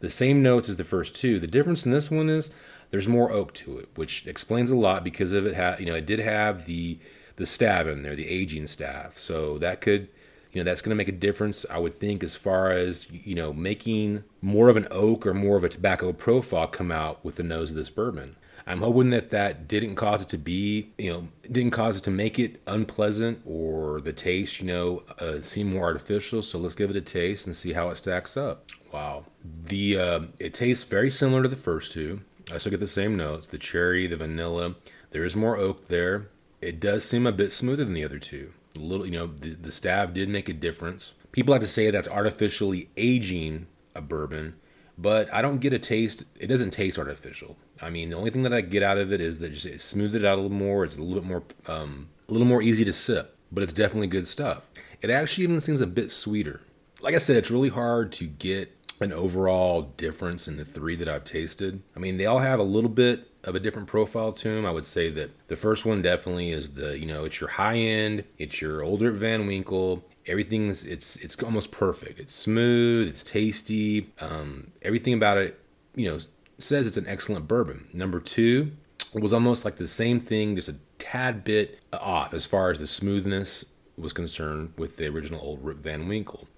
the 0.00 0.10
same 0.10 0.42
notes 0.42 0.68
as 0.68 0.76
the 0.76 0.84
first 0.84 1.14
two. 1.14 1.38
The 1.38 1.46
difference 1.46 1.84
in 1.84 1.92
this 1.92 2.10
one 2.10 2.28
is 2.30 2.50
there's 2.90 3.08
more 3.08 3.30
oak 3.32 3.52
to 3.54 3.78
it, 3.78 3.88
which 3.94 4.26
explains 4.26 4.70
a 4.70 4.76
lot 4.76 5.04
because 5.04 5.32
of 5.32 5.46
it. 5.46 5.56
Ha- 5.56 5.76
you 5.78 5.86
know, 5.86 5.94
it 5.94 6.06
did 6.06 6.18
have 6.20 6.66
the 6.66 6.98
the 7.36 7.46
stab 7.46 7.86
in 7.86 8.02
there, 8.02 8.16
the 8.16 8.28
aging 8.28 8.66
staff. 8.66 9.18
So 9.18 9.58
that 9.58 9.80
could, 9.82 10.08
you 10.52 10.60
know, 10.60 10.64
that's 10.64 10.80
going 10.80 10.90
to 10.90 10.96
make 10.96 11.08
a 11.08 11.12
difference. 11.12 11.66
I 11.70 11.78
would 11.78 12.00
think 12.00 12.24
as 12.24 12.34
far 12.34 12.70
as 12.70 13.06
you 13.10 13.34
know, 13.34 13.52
making 13.52 14.24
more 14.40 14.68
of 14.68 14.76
an 14.76 14.88
oak 14.90 15.26
or 15.26 15.34
more 15.34 15.56
of 15.56 15.64
a 15.64 15.68
tobacco 15.68 16.12
profile 16.12 16.66
come 16.66 16.90
out 16.90 17.24
with 17.24 17.36
the 17.36 17.42
nose 17.42 17.70
of 17.70 17.76
this 17.76 17.90
bourbon. 17.90 18.36
I'm 18.68 18.80
hoping 18.80 19.10
that 19.10 19.30
that 19.30 19.68
didn't 19.68 19.94
cause 19.94 20.22
it 20.22 20.28
to 20.30 20.38
be, 20.38 20.88
you 20.98 21.12
know, 21.12 21.28
didn't 21.50 21.70
cause 21.70 21.98
it 21.98 22.04
to 22.04 22.10
make 22.10 22.40
it 22.40 22.60
unpleasant 22.66 23.40
or 23.46 24.00
the 24.00 24.12
taste, 24.12 24.60
you 24.60 24.66
know, 24.66 25.04
uh, 25.20 25.40
seem 25.40 25.72
more 25.72 25.84
artificial. 25.84 26.42
So 26.42 26.58
let's 26.58 26.74
give 26.74 26.90
it 26.90 26.96
a 26.96 27.00
taste 27.00 27.46
and 27.46 27.54
see 27.54 27.74
how 27.74 27.90
it 27.90 27.96
stacks 27.96 28.36
up. 28.36 28.64
Wow, 28.92 29.26
the 29.44 29.98
uh, 29.98 30.20
it 30.40 30.52
tastes 30.52 30.82
very 30.82 31.10
similar 31.10 31.44
to 31.44 31.48
the 31.48 31.54
first 31.54 31.92
two. 31.92 32.22
I 32.52 32.58
still 32.58 32.70
get 32.70 32.80
the 32.80 32.86
same 32.86 33.16
notes: 33.16 33.46
the 33.46 33.58
cherry, 33.58 34.06
the 34.06 34.16
vanilla. 34.16 34.76
There 35.10 35.24
is 35.24 35.36
more 35.36 35.56
oak 35.56 35.88
there. 35.88 36.28
It 36.60 36.80
does 36.80 37.04
seem 37.04 37.26
a 37.26 37.32
bit 37.32 37.52
smoother 37.52 37.84
than 37.84 37.94
the 37.94 38.04
other 38.04 38.18
two. 38.18 38.52
A 38.76 38.80
little, 38.80 39.06
you 39.06 39.12
know, 39.12 39.26
the, 39.26 39.50
the 39.50 39.72
stab 39.72 40.14
did 40.14 40.28
make 40.28 40.48
a 40.48 40.52
difference. 40.52 41.14
People 41.32 41.52
like 41.52 41.60
to 41.60 41.66
say 41.66 41.90
that's 41.90 42.08
artificially 42.08 42.88
aging 42.96 43.66
a 43.94 44.00
bourbon, 44.00 44.56
but 44.98 45.32
I 45.32 45.42
don't 45.42 45.60
get 45.60 45.72
a 45.72 45.78
taste. 45.78 46.24
It 46.38 46.46
doesn't 46.46 46.70
taste 46.70 46.98
artificial. 46.98 47.56
I 47.80 47.90
mean, 47.90 48.10
the 48.10 48.16
only 48.16 48.30
thing 48.30 48.42
that 48.42 48.52
I 48.52 48.62
get 48.62 48.82
out 48.82 48.98
of 48.98 49.12
it 49.12 49.20
is 49.20 49.38
that 49.38 49.52
just 49.52 49.66
it 49.66 49.80
smoothed 49.80 50.14
it 50.14 50.24
out 50.24 50.38
a 50.38 50.42
little 50.42 50.56
more. 50.56 50.84
It's 50.84 50.96
a 50.96 51.02
little 51.02 51.20
bit 51.22 51.28
more, 51.28 51.42
um, 51.66 52.08
a 52.28 52.32
little 52.32 52.46
more 52.46 52.62
easy 52.62 52.84
to 52.84 52.92
sip, 52.92 53.36
but 53.52 53.62
it's 53.62 53.72
definitely 53.72 54.06
good 54.06 54.26
stuff. 54.26 54.66
It 55.02 55.10
actually 55.10 55.44
even 55.44 55.60
seems 55.60 55.80
a 55.80 55.86
bit 55.86 56.10
sweeter. 56.10 56.62
Like 57.00 57.14
I 57.14 57.18
said, 57.18 57.36
it's 57.36 57.50
really 57.50 57.68
hard 57.68 58.12
to 58.12 58.26
get 58.26 58.75
an 59.00 59.12
overall 59.12 59.82
difference 59.96 60.48
in 60.48 60.56
the 60.56 60.64
three 60.64 60.96
that 60.96 61.08
I've 61.08 61.24
tasted. 61.24 61.82
I 61.94 61.98
mean, 61.98 62.16
they 62.16 62.26
all 62.26 62.38
have 62.38 62.58
a 62.58 62.64
little 62.64 62.90
bit 62.90 63.28
of 63.44 63.54
a 63.54 63.60
different 63.60 63.88
profile 63.88 64.32
to 64.32 64.54
them. 64.54 64.66
I 64.66 64.70
would 64.70 64.86
say 64.86 65.10
that 65.10 65.30
the 65.48 65.56
first 65.56 65.84
one 65.84 66.02
definitely 66.02 66.50
is 66.50 66.70
the, 66.70 66.98
you 66.98 67.06
know, 67.06 67.24
it's 67.24 67.40
your 67.40 67.50
high 67.50 67.76
end, 67.76 68.24
it's 68.38 68.60
your 68.60 68.82
older 68.82 69.12
Van 69.12 69.46
Winkle. 69.46 70.04
Everything's 70.26 70.84
it's 70.84 71.16
it's 71.16 71.40
almost 71.42 71.70
perfect. 71.70 72.18
It's 72.18 72.34
smooth, 72.34 73.08
it's 73.08 73.22
tasty. 73.22 74.10
Um, 74.20 74.72
everything 74.82 75.14
about 75.14 75.38
it, 75.38 75.60
you 75.94 76.10
know, 76.10 76.18
says 76.58 76.86
it's 76.86 76.96
an 76.96 77.06
excellent 77.06 77.46
bourbon. 77.46 77.86
Number 77.92 78.18
two 78.18 78.72
was 79.14 79.32
almost 79.32 79.64
like 79.64 79.76
the 79.76 79.86
same 79.86 80.18
thing, 80.18 80.56
just 80.56 80.68
a 80.68 80.76
tad 80.98 81.44
bit 81.44 81.78
off 81.92 82.34
as 82.34 82.44
far 82.44 82.70
as 82.70 82.78
the 82.78 82.86
smoothness 82.86 83.64
was 83.96 84.12
concerned 84.12 84.72
with 84.76 84.96
the 84.96 85.06
original 85.06 85.40
old 85.40 85.64
Rip 85.64 85.78
Van 85.78 86.08
Winkle. 86.08 86.48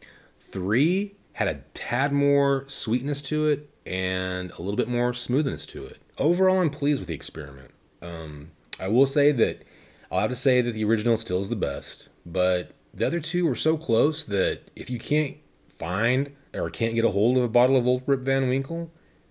Three 0.41 1.15
had 1.39 1.47
a 1.47 1.61
tad 1.73 2.13
more 2.13 2.65
sweetness 2.67 3.23
to 3.23 3.47
it 3.47 3.71
and 3.87 4.51
a 4.51 4.61
little 4.61 4.77
bit 4.77 4.89
more 4.89 5.15
smoothness 5.15 5.67
to 5.67 5.87
it. 5.87 5.99
Overall, 6.19 6.61
I'm 6.61 6.69
pleased 6.69 6.99
with 6.99 7.07
the 7.07 7.15
experiment. 7.15 7.71
Um, 8.03 8.51
I 8.81 8.89
will 8.89 9.07
say 9.07 9.31
that 9.31 9.63
I'll 10.11 10.19
have 10.19 10.31
to 10.31 10.37
say 10.37 10.61
that 10.61 10.73
the 10.73 10.83
original 10.83 11.17
still 11.17 11.41
is 11.41 11.49
the 11.49 11.55
best, 11.55 12.09
but 12.27 12.73
the 12.93 13.07
other 13.07 13.21
two 13.21 13.47
were 13.47 13.55
so 13.55 13.77
close 13.77 14.25
that 14.25 14.63
if 14.75 14.91
you 14.91 14.99
can't 14.99 15.37
find 15.69 16.35
or 16.53 16.71
can't 16.71 16.97
get 16.97 17.05
a 17.05 17.11
hold 17.11 17.39
of 17.39 17.45
a 17.45 17.49
bottle 17.49 17.77
of 17.77 17.87
Old 17.87 18.03
Rip 18.07 18.23
Van 18.23 18.49
Winkle, 18.49 18.91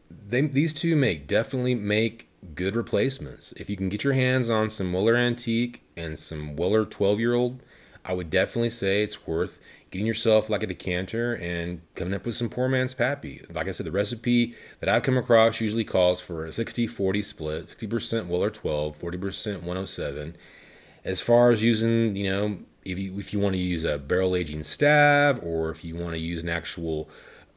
they, 0.09 0.39
these 0.39 0.73
two 0.73 0.95
make 0.95 1.27
definitely 1.27 1.75
make 1.75 2.29
good 2.55 2.77
replacements. 2.77 3.53
If 3.57 3.69
you 3.69 3.75
can 3.75 3.89
get 3.89 4.05
your 4.05 4.13
hands 4.13 4.49
on 4.49 4.69
some 4.69 4.93
Weller 4.93 5.17
Antique 5.17 5.81
and 5.97 6.17
some 6.17 6.55
Weller 6.55 6.85
12 6.85 7.19
year 7.19 7.33
old, 7.33 7.61
I 8.05 8.13
would 8.13 8.29
definitely 8.29 8.69
say 8.69 9.03
it's 9.03 9.27
worth 9.27 9.59
getting 9.91 10.07
yourself 10.07 10.49
like 10.49 10.63
a 10.63 10.67
decanter 10.67 11.35
and 11.35 11.81
coming 11.95 12.13
up 12.13 12.25
with 12.25 12.35
some 12.35 12.49
poor 12.49 12.67
man's 12.67 12.93
pappy. 12.93 13.41
Like 13.49 13.67
I 13.67 13.71
said, 13.71 13.85
the 13.85 13.91
recipe 13.91 14.55
that 14.79 14.89
I've 14.89 15.03
come 15.03 15.17
across 15.17 15.61
usually 15.61 15.83
calls 15.83 16.21
for 16.21 16.45
a 16.45 16.51
60 16.51 16.87
40 16.87 17.21
split 17.21 17.65
60% 17.65 18.27
Weller 18.27 18.49
12, 18.49 18.99
40% 18.99 19.53
107. 19.55 20.35
As 21.03 21.21
far 21.21 21.51
as 21.51 21.63
using, 21.63 22.15
you 22.15 22.29
know, 22.29 22.59
if 22.83 22.99
you, 22.99 23.17
if 23.17 23.33
you 23.33 23.39
want 23.39 23.53
to 23.53 23.61
use 23.61 23.83
a 23.83 23.97
barrel 23.97 24.35
aging 24.35 24.63
stab 24.63 25.39
or 25.41 25.69
if 25.69 25.83
you 25.83 25.95
want 25.95 26.11
to 26.11 26.19
use 26.19 26.43
an 26.43 26.49
actual 26.49 27.09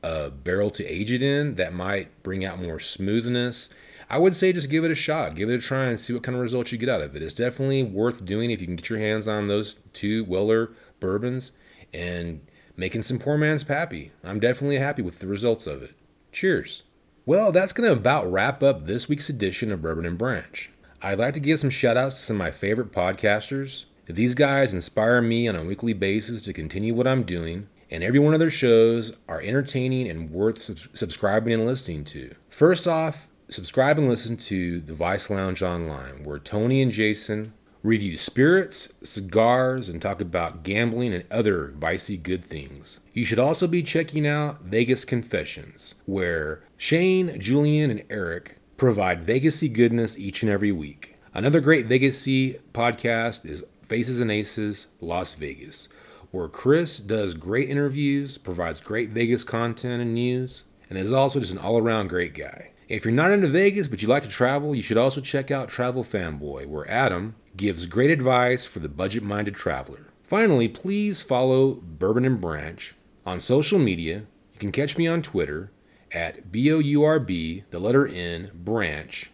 uh, 0.02 0.30
barrel 0.30 0.70
to 0.70 0.86
age 0.86 1.10
it 1.10 1.22
in, 1.22 1.56
that 1.56 1.72
might 1.72 2.22
bring 2.22 2.44
out 2.44 2.60
more 2.60 2.78
smoothness. 2.78 3.70
I 4.08 4.18
would 4.18 4.34
say 4.34 4.52
just 4.52 4.70
give 4.70 4.84
it 4.84 4.90
a 4.90 4.96
shot, 4.96 5.36
give 5.36 5.48
it 5.48 5.54
a 5.54 5.58
try, 5.60 5.84
and 5.84 5.98
see 5.98 6.12
what 6.12 6.24
kind 6.24 6.34
of 6.34 6.42
results 6.42 6.72
you 6.72 6.78
get 6.78 6.88
out 6.88 7.00
of 7.00 7.14
it. 7.14 7.22
It's 7.22 7.34
definitely 7.34 7.84
worth 7.84 8.24
doing 8.24 8.50
if 8.50 8.60
you 8.60 8.66
can 8.66 8.76
get 8.76 8.88
your 8.88 8.98
hands 8.98 9.28
on 9.28 9.46
those 9.46 9.78
two 9.92 10.24
Weller 10.24 10.72
bourbons 10.98 11.52
and 11.92 12.40
making 12.76 13.02
some 13.02 13.18
poor 13.18 13.36
man's 13.36 13.64
pappy. 13.64 14.12
I'm 14.24 14.40
definitely 14.40 14.78
happy 14.78 15.02
with 15.02 15.18
the 15.18 15.26
results 15.26 15.66
of 15.66 15.82
it. 15.82 15.94
Cheers. 16.32 16.82
Well, 17.26 17.52
that's 17.52 17.72
going 17.72 17.86
to 17.88 17.92
about 17.92 18.30
wrap 18.30 18.62
up 18.62 18.86
this 18.86 19.08
week's 19.08 19.28
edition 19.28 19.70
of 19.70 19.82
Bourbon 19.82 20.06
and 20.06 20.18
Branch. 20.18 20.70
I'd 21.02 21.18
like 21.18 21.34
to 21.34 21.40
give 21.40 21.60
some 21.60 21.70
shout 21.70 21.96
outs 21.96 22.16
to 22.16 22.22
some 22.22 22.36
of 22.36 22.38
my 22.38 22.50
favorite 22.50 22.92
podcasters. 22.92 23.84
These 24.06 24.34
guys 24.34 24.74
inspire 24.74 25.22
me 25.22 25.46
on 25.46 25.54
a 25.54 25.64
weekly 25.64 25.92
basis 25.92 26.42
to 26.44 26.52
continue 26.52 26.94
what 26.94 27.06
I'm 27.06 27.22
doing, 27.22 27.68
and 27.90 28.02
every 28.02 28.18
one 28.18 28.34
of 28.34 28.40
their 28.40 28.50
shows 28.50 29.12
are 29.28 29.40
entertaining 29.40 30.08
and 30.08 30.30
worth 30.30 30.60
sub- 30.60 30.78
subscribing 30.94 31.52
and 31.52 31.66
listening 31.66 32.04
to. 32.06 32.34
First 32.48 32.88
off, 32.88 33.28
subscribe 33.48 33.98
and 33.98 34.08
listen 34.08 34.36
to 34.36 34.80
the 34.80 34.94
Vice 34.94 35.30
Lounge 35.30 35.62
Online, 35.62 36.24
where 36.24 36.38
Tony 36.38 36.82
and 36.82 36.90
Jason 36.90 37.52
review 37.82 38.16
spirits, 38.16 38.92
cigars, 39.02 39.88
and 39.88 40.02
talk 40.02 40.20
about 40.20 40.62
gambling 40.62 41.14
and 41.14 41.24
other 41.30 41.72
vicey 41.78 42.22
good 42.22 42.44
things. 42.44 43.00
You 43.12 43.24
should 43.24 43.38
also 43.38 43.66
be 43.66 43.82
checking 43.82 44.26
out 44.26 44.62
Vegas 44.62 45.04
Confessions, 45.04 45.94
where 46.04 46.62
Shane, 46.76 47.40
Julian, 47.40 47.90
and 47.90 48.04
Eric 48.10 48.58
provide 48.76 49.26
Vegasy 49.26 49.72
goodness 49.72 50.18
each 50.18 50.42
and 50.42 50.50
every 50.50 50.72
week. 50.72 51.16
Another 51.32 51.60
great 51.60 51.88
Vegasy 51.88 52.60
podcast 52.74 53.46
is 53.46 53.64
Faces 53.82 54.20
and 54.20 54.30
Aces 54.30 54.88
Las 55.00 55.34
Vegas, 55.34 55.88
where 56.30 56.48
Chris 56.48 56.98
does 56.98 57.34
great 57.34 57.70
interviews, 57.70 58.38
provides 58.38 58.80
great 58.80 59.10
Vegas 59.10 59.42
content 59.42 60.02
and 60.02 60.14
news, 60.14 60.64
and 60.88 60.98
is 60.98 61.12
also 61.12 61.40
just 61.40 61.52
an 61.52 61.58
all 61.58 61.78
around 61.78 62.08
great 62.08 62.34
guy. 62.34 62.70
If 62.88 63.04
you're 63.04 63.12
not 63.12 63.30
into 63.30 63.46
Vegas 63.46 63.86
but 63.86 64.02
you 64.02 64.08
like 64.08 64.24
to 64.24 64.28
travel, 64.28 64.74
you 64.74 64.82
should 64.82 64.96
also 64.96 65.20
check 65.20 65.50
out 65.50 65.68
Travel 65.68 66.02
Fanboy, 66.02 66.66
where 66.66 66.90
Adam 66.90 67.36
gives 67.60 67.84
great 67.84 68.10
advice 68.10 68.64
for 68.64 68.78
the 68.78 68.88
budget 68.88 69.22
minded 69.22 69.54
traveler. 69.54 70.06
Finally, 70.22 70.66
please 70.66 71.20
follow 71.20 71.74
Bourbon 71.74 72.24
and 72.24 72.40
Branch 72.40 72.94
on 73.26 73.38
social 73.38 73.78
media. 73.78 74.24
You 74.54 74.58
can 74.58 74.72
catch 74.72 74.96
me 74.96 75.06
on 75.06 75.20
Twitter 75.20 75.70
at 76.10 76.50
B 76.50 76.72
O 76.72 76.78
U 76.78 77.04
R 77.04 77.20
B, 77.20 77.64
the 77.68 77.78
letter 77.78 78.08
N, 78.08 78.50
branch. 78.54 79.30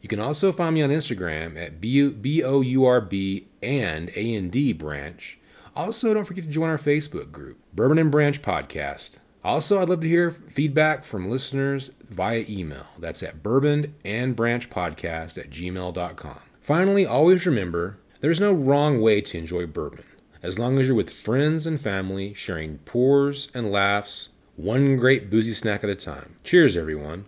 You 0.00 0.08
can 0.08 0.20
also 0.20 0.52
find 0.52 0.74
me 0.74 0.80
on 0.80 0.88
Instagram 0.88 1.62
at 1.62 1.82
B 1.82 2.42
O 2.42 2.62
U 2.62 2.84
R 2.86 3.00
B 3.02 3.48
and 3.62 4.08
A 4.16 4.34
N 4.34 4.48
D 4.48 4.72
branch. 4.72 5.38
Also, 5.76 6.14
don't 6.14 6.24
forget 6.24 6.44
to 6.44 6.50
join 6.50 6.70
our 6.70 6.78
Facebook 6.78 7.30
group, 7.30 7.58
Bourbon 7.74 7.98
and 7.98 8.10
Branch 8.10 8.40
Podcast. 8.40 9.18
Also, 9.44 9.82
I'd 9.82 9.90
love 9.90 10.00
to 10.00 10.08
hear 10.08 10.30
feedback 10.30 11.04
from 11.04 11.30
listeners 11.30 11.90
via 12.08 12.46
email. 12.48 12.86
That's 12.98 13.22
at 13.22 13.42
bourbon 13.42 13.96
and 14.02 14.34
branch 14.34 14.70
podcast 14.70 15.36
at 15.36 15.50
gmail.com. 15.50 16.40
Finally, 16.60 17.06
always 17.06 17.46
remember 17.46 17.98
there's 18.20 18.40
no 18.40 18.52
wrong 18.52 19.00
way 19.00 19.20
to 19.20 19.38
enjoy 19.38 19.66
bourbon, 19.66 20.04
as 20.42 20.58
long 20.58 20.78
as 20.78 20.86
you're 20.86 20.96
with 20.96 21.10
friends 21.10 21.66
and 21.66 21.80
family, 21.80 22.34
sharing 22.34 22.78
pours 22.78 23.48
and 23.54 23.72
laughs, 23.72 24.28
one 24.56 24.96
great 24.96 25.30
boozy 25.30 25.54
snack 25.54 25.82
at 25.82 25.90
a 25.90 25.94
time. 25.94 26.36
Cheers, 26.44 26.76
everyone. 26.76 27.24